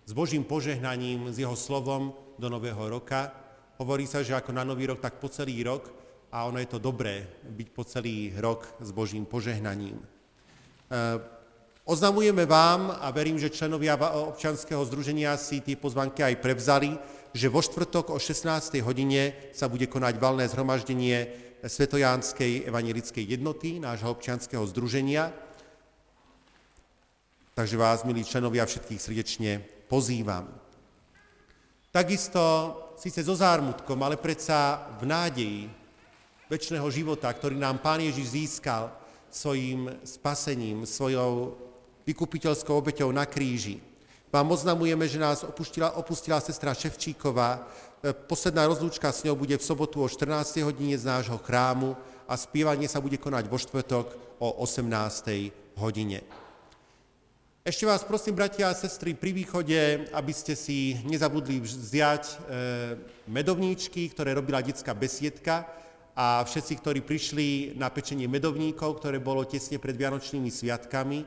s 0.06 0.14
Božím 0.14 0.46
požehnaním, 0.46 1.34
s 1.34 1.42
Jeho 1.42 1.58
slovom 1.58 2.14
do 2.38 2.46
Nového 2.46 2.94
roka. 2.94 3.34
Hovorí 3.82 4.06
sa, 4.06 4.22
že 4.22 4.38
ako 4.38 4.54
na 4.54 4.62
Nový 4.62 4.86
rok, 4.86 5.02
tak 5.02 5.18
po 5.18 5.34
celý 5.34 5.66
rok 5.66 5.90
a 6.30 6.46
ono 6.46 6.62
je 6.62 6.70
to 6.70 6.78
dobré 6.78 7.26
byť 7.42 7.68
po 7.74 7.82
celý 7.90 8.30
rok 8.38 8.70
s 8.78 8.94
Božím 8.94 9.26
požehnaním. 9.26 9.98
E, 9.98 10.06
oznamujeme 11.90 12.46
vám 12.46 12.94
a 13.02 13.10
verím, 13.10 13.42
že 13.42 13.50
členovia 13.50 13.98
občanského 14.30 14.86
združenia 14.86 15.34
si 15.42 15.58
tie 15.66 15.74
pozvanky 15.74 16.22
aj 16.22 16.38
prevzali, 16.38 16.94
že 17.34 17.50
vo 17.50 17.66
štvrtok 17.66 18.14
o 18.14 18.22
16. 18.22 18.78
hodine 18.86 19.34
sa 19.58 19.66
bude 19.66 19.90
konať 19.90 20.22
valné 20.22 20.46
zhromaždenie 20.46 21.50
Svetojánskej 21.64 22.68
evangelickej 22.68 23.24
jednoty, 23.40 23.80
nášho 23.80 24.12
občianského 24.12 24.68
združenia. 24.68 25.32
Takže 27.56 27.80
vás, 27.80 28.04
milí 28.04 28.28
členovia, 28.28 28.68
všetkých 28.68 29.00
srdečne 29.00 29.64
pozývam. 29.88 30.52
Takisto, 31.88 32.44
síce 33.00 33.24
so 33.24 33.32
zármutkom, 33.32 33.96
ale 34.04 34.20
predsa 34.20 34.92
v 35.00 35.08
nádeji, 35.08 35.62
väčšného 36.52 36.88
života, 36.92 37.32
ktorý 37.32 37.56
nám 37.56 37.80
Pán 37.80 38.04
Ježiš 38.04 38.28
získal 38.36 38.92
svojim 39.32 39.88
spasením, 40.04 40.84
svojou 40.84 41.56
vykupiteľskou 42.04 42.76
obeťou 42.76 43.08
na 43.16 43.24
kríži. 43.24 43.80
Vám 44.28 44.52
oznamujeme, 44.52 45.08
že 45.08 45.22
nás 45.22 45.48
opustila, 45.48 45.96
opustila 45.96 46.44
sestra 46.44 46.76
Ševčíková. 46.76 47.64
Posledná 48.04 48.68
rozlúčka 48.68 49.16
s 49.16 49.24
ňou 49.24 49.40
bude 49.40 49.56
v 49.56 49.64
sobotu 49.64 50.04
o 50.04 50.12
14. 50.12 50.60
hodine 50.68 50.92
z 51.00 51.08
nášho 51.08 51.40
chrámu 51.40 51.96
a 52.28 52.36
spievanie 52.36 52.84
sa 52.92 53.00
bude 53.00 53.16
konať 53.16 53.48
vo 53.48 53.56
štvrtok 53.56 54.36
o 54.44 54.60
18. 54.60 55.80
hodine. 55.80 56.20
Ešte 57.64 57.88
vás 57.88 58.04
prosím, 58.04 58.36
bratia 58.36 58.68
a 58.68 58.76
sestry, 58.76 59.16
pri 59.16 59.32
východe, 59.32 60.12
aby 60.12 60.34
ste 60.36 60.52
si 60.52 61.00
nezabudli 61.08 61.64
vziať 61.64 62.24
e, 62.28 62.36
medovníčky, 63.32 64.12
ktoré 64.12 64.36
robila 64.36 64.60
detská 64.60 64.92
besiedka, 64.92 65.64
a 66.12 66.44
všetci, 66.44 66.74
ktorí 66.84 67.00
prišli 67.08 67.80
na 67.80 67.88
pečenie 67.88 68.28
medovníkov, 68.28 69.00
ktoré 69.00 69.24
bolo 69.24 69.48
tesne 69.48 69.80
pred 69.80 69.96
Vianočnými 69.96 70.52
sviatkami, 70.52 71.24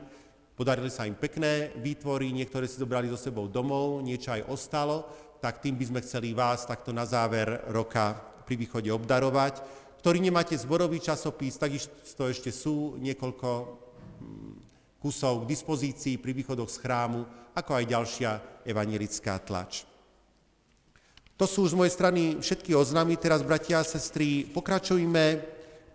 Podarili 0.57 0.89
sa 0.89 1.05
im 1.05 1.13
pekné 1.13 1.69
výtvory, 1.77 2.33
niektoré 2.33 2.65
si 2.65 2.81
zobrali 2.81 3.05
so 3.13 3.13
sebou 3.13 3.45
domov, 3.45 4.01
niečo 4.01 4.33
aj 4.33 4.49
ostalo, 4.49 5.05
tak 5.37 5.61
tým 5.61 5.77
by 5.77 5.85
sme 5.85 5.99
chceli 6.03 6.33
vás 6.33 6.65
takto 6.65 6.89
na 6.89 7.05
záver 7.05 7.61
roka 7.69 8.17
pri 8.45 8.55
východe 8.55 8.89
obdarovať. 8.89 9.61
Ktorí 9.99 10.23
nemáte 10.23 10.55
zborový 10.55 11.03
časopis, 11.03 11.59
takisto 11.59 12.29
ešte 12.29 12.53
sú 12.53 12.95
niekoľko 13.01 13.49
mm, 13.59 14.53
kusov 15.01 15.43
k 15.43 15.49
dispozícii 15.51 16.15
pri 16.21 16.31
východoch 16.31 16.69
z 16.71 16.77
chrámu, 16.79 17.21
ako 17.57 17.71
aj 17.73 17.85
ďalšia 17.85 18.31
evangelická 18.63 19.41
tlač. 19.41 19.83
To 21.37 21.45
sú 21.45 21.69
z 21.69 21.77
mojej 21.77 21.93
strany 21.93 22.41
všetky 22.41 22.73
oznámy. 22.73 23.13
Teraz, 23.21 23.45
bratia 23.45 23.81
a 23.81 23.85
sestry, 23.85 24.41
pokračujme 24.49 25.37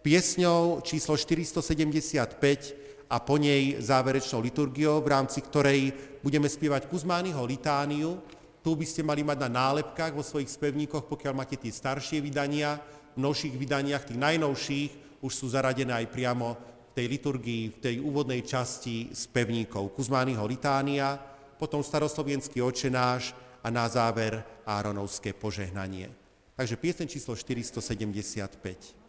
piesňou 0.03 0.83
číslo 0.87 1.19
475 1.19 3.11
a 3.11 3.17
po 3.19 3.37
nej 3.43 3.75
záverečnou 3.83 4.39
liturgiou, 4.39 5.03
v 5.03 5.11
rámci 5.11 5.43
ktorej 5.43 5.95
budeme 6.23 6.47
spievať 6.47 6.87
Kuzmányho 6.87 7.43
litániu. 7.43 8.23
Tu 8.63 8.71
by 8.79 8.87
ste 8.87 9.03
mali 9.03 9.27
mať 9.27 9.43
na 9.43 9.51
nálepkách 9.51 10.15
vo 10.15 10.23
svojich 10.23 10.55
spevníkoch, 10.55 11.11
pokiaľ 11.11 11.35
máte 11.35 11.59
tie 11.59 11.75
staršie 11.75 12.23
vydania. 12.23 12.79
V 13.13 13.21
novších 13.21 13.59
vydaniach, 13.59 14.07
tých 14.07 14.23
najnovších, 14.23 15.19
už 15.21 15.33
sú 15.35 15.51
zaradené 15.51 15.93
aj 15.93 16.07
priamo 16.15 16.55
v 16.91 16.93
tej 16.95 17.07
liturgii, 17.11 17.63
v 17.75 17.79
tej 17.83 17.97
úvodnej 17.99 18.47
časti 18.47 19.11
spevníkov. 19.11 19.99
Kuzmányho 19.99 20.47
litánia, 20.47 21.19
potom 21.59 21.83
staroslovenský 21.83 22.63
očenáš 22.63 23.35
a 23.63 23.71
na 23.71 23.87
záver 23.91 24.43
Áronovské 24.63 25.35
požehnanie. 25.35 26.11
Takže 26.55 26.79
piesen 26.79 27.11
číslo 27.11 27.35
475. 27.35 29.03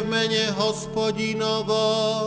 v 0.00 0.08
mene 0.08 0.52
hospodinovom. 0.58 2.25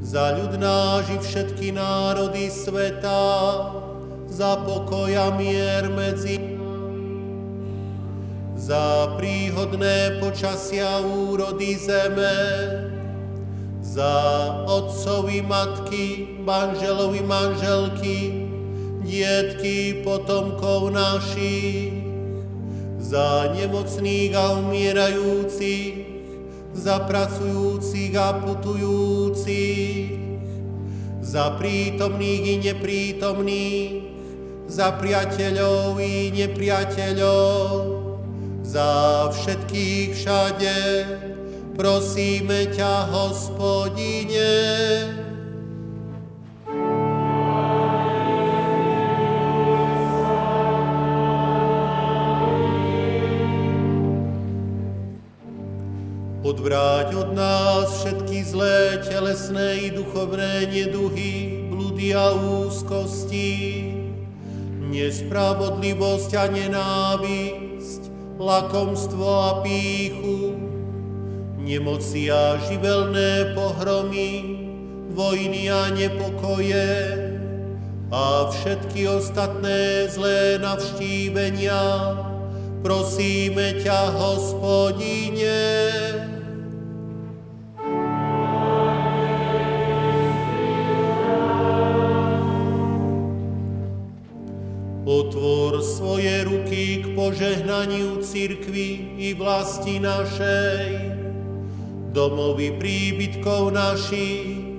Za 0.00 0.32
ľud 0.32 0.56
náš 0.56 1.04
i 1.12 1.18
všetky 1.20 1.76
národy 1.76 2.48
sveta, 2.48 3.22
za 4.26 4.56
pokoj 4.64 5.12
a 5.12 5.28
mier 5.36 5.92
medzi 5.92 6.56
za 8.66 9.14
príhodné 9.14 10.18
počasia 10.18 10.98
úrody 10.98 11.78
zeme, 11.78 12.34
za 13.78 14.10
otcovi 14.66 15.38
matky, 15.46 16.25
manželovi 16.46 17.26
manželky, 17.26 18.46
dietky 19.02 20.06
potomkov 20.06 20.94
našich, 20.94 21.90
za 23.02 23.50
nemocných 23.50 24.30
a 24.30 24.62
umierajúcich, 24.62 25.94
za 26.70 27.02
pracujúcich 27.02 28.14
a 28.14 28.38
putujúcich, 28.46 30.14
za 31.18 31.58
prítomných 31.58 32.42
i 32.46 32.54
neprítomných, 32.62 33.90
za 34.70 34.94
priateľov 34.94 35.98
i 35.98 36.30
nepriateľov, 36.30 37.70
za 38.62 38.90
všetkých 39.34 40.14
všade, 40.14 40.78
prosíme 41.74 42.70
ťa, 42.70 43.10
hospodine. 43.10 44.54
Telesné 59.16 59.88
i 59.88 59.88
duchovné 59.96 60.68
neduhy, 60.68 61.64
bludy 61.72 62.12
a 62.12 62.36
úzkosti, 62.36 63.88
nespravodlivosť 64.92 66.30
a 66.36 66.44
nenávisť, 66.52 68.12
lakomstvo 68.36 69.24
a 69.24 69.52
píchu, 69.64 70.52
nemoci 71.64 72.28
a 72.28 72.60
živelné 72.68 73.56
pohromy, 73.56 74.60
vojny 75.16 75.72
a 75.72 75.88
nepokoje. 75.96 76.92
A 78.12 78.52
všetky 78.52 79.08
ostatné 79.08 80.12
zlé 80.12 80.60
navštívenia, 80.60 81.80
prosíme 82.84 83.80
ťa, 83.80 84.12
hospodine. 84.12 85.56
Ruky 96.76 97.00
k 97.00 97.16
požehnaniu 97.16 98.20
cirkvi 98.20 99.16
i 99.16 99.32
vlasti 99.32 99.96
našej, 99.96 101.08
domovy 102.12 102.76
príbytkov 102.76 103.72
našich, 103.72 104.76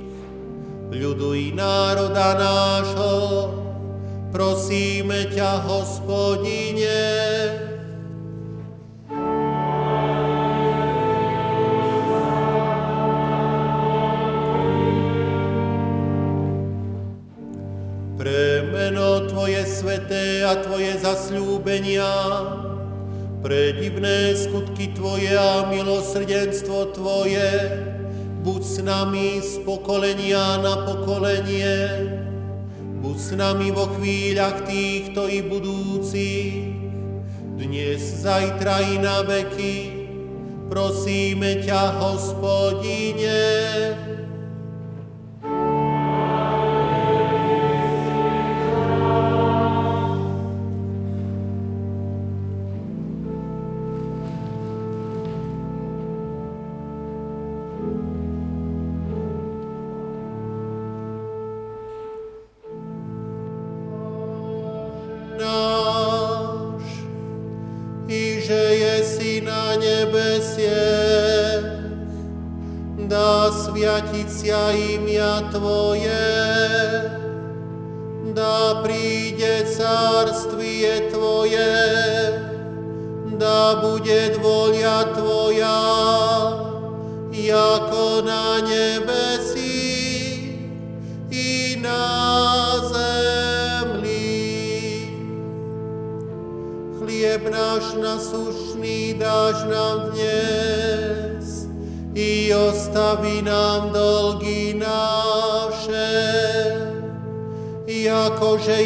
ľudu 0.93 1.33
i 1.33 1.49
národa 1.57 2.37
nášho, 2.37 3.13
prosíme 4.29 5.25
ťa, 5.33 5.65
hospodine. 5.65 7.01
Pre 23.47 23.71
divné 23.79 24.35
skutky 24.35 24.91
Tvoje 24.91 25.31
a 25.31 25.71
milosrdenstvo 25.71 26.91
Tvoje, 26.91 27.47
buď 28.43 28.59
s 28.59 28.75
nami 28.83 29.39
z 29.39 29.63
pokolenia 29.63 30.59
na 30.59 30.83
pokolenie, 30.83 31.79
buď 32.99 33.15
s 33.15 33.31
nami 33.39 33.71
vo 33.71 33.87
chvíľach 33.95 34.67
týchto 34.67 35.31
i 35.31 35.39
budúcich, 35.47 36.75
dnes, 37.55 38.03
zajtra 38.19 38.83
i 38.83 38.99
na 38.99 39.23
veky, 39.23 39.75
prosíme 40.67 41.63
ťa, 41.63 42.03
hospodine. 42.03 43.39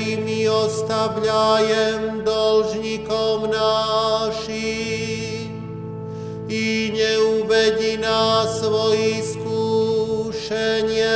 Jakože 0.02 0.12
i 0.12 0.18
my 0.18 0.50
ostavľajem 0.50 2.26
dolžníkom 2.26 3.50
našim. 3.54 4.52
I 6.50 6.92
neuvedi 6.92 7.98
nás 7.98 8.60
svoji 8.60 9.24
skúšenie, 9.24 11.08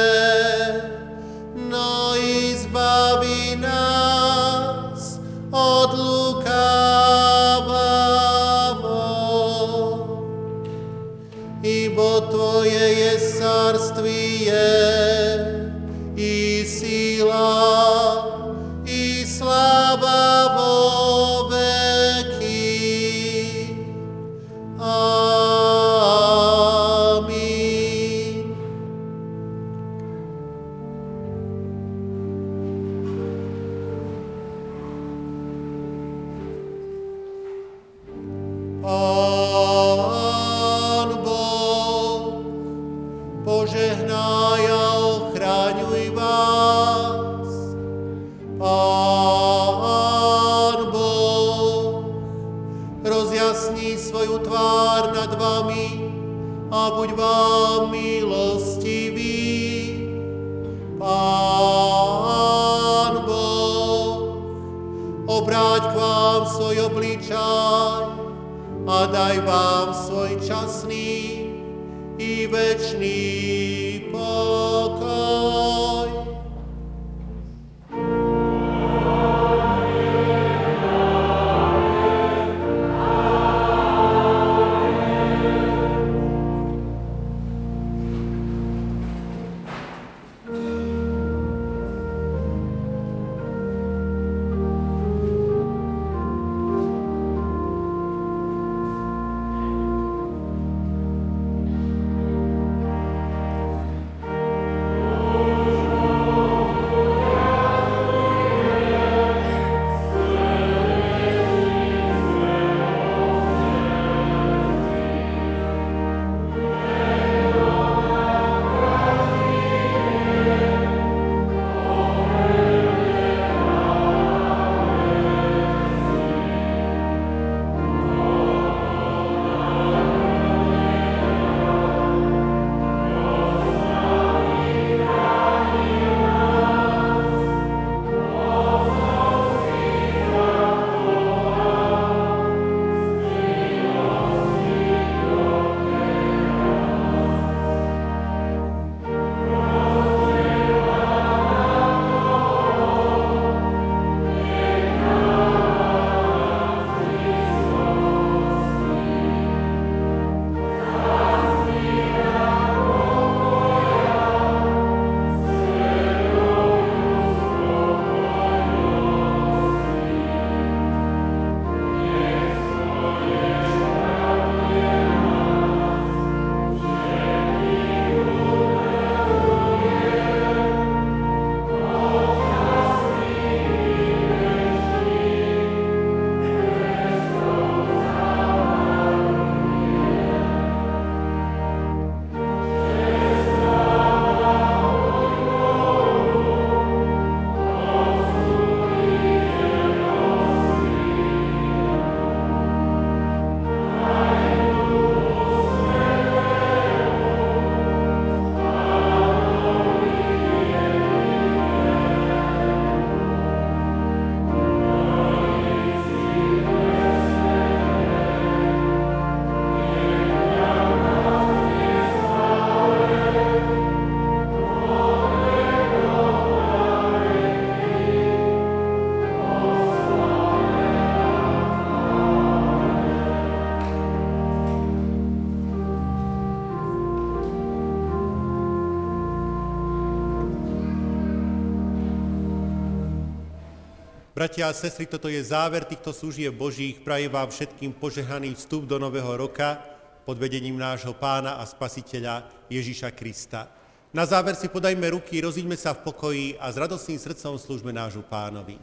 Bratia 244.36 244.68
a 244.68 244.76
sestry, 244.76 245.08
toto 245.08 245.32
je 245.32 245.40
záver 245.40 245.88
týchto 245.88 246.12
služieb 246.12 246.52
Božích. 246.52 247.00
Prajem 247.00 247.32
vám 247.32 247.48
všetkým 247.48 247.96
požehnaný 247.96 248.52
vstup 248.60 248.84
do 248.84 249.00
nového 249.00 249.32
roka 249.40 249.80
pod 250.28 250.36
vedením 250.36 250.76
nášho 250.76 251.16
pána 251.16 251.56
a 251.56 251.64
spasiteľa 251.64 252.44
Ježíša 252.68 253.16
Krista. 253.16 253.72
Na 254.12 254.28
záver 254.28 254.60
si 254.60 254.68
podajme 254.68 255.08
ruky, 255.16 255.40
rozíďme 255.40 255.80
sa 255.80 255.96
v 255.96 256.04
pokoji 256.12 256.46
a 256.60 256.68
s 256.68 256.76
radostným 256.76 257.16
srdcom 257.16 257.56
služme 257.56 257.96
nášmu 257.96 258.28
pánovi. 258.28 258.76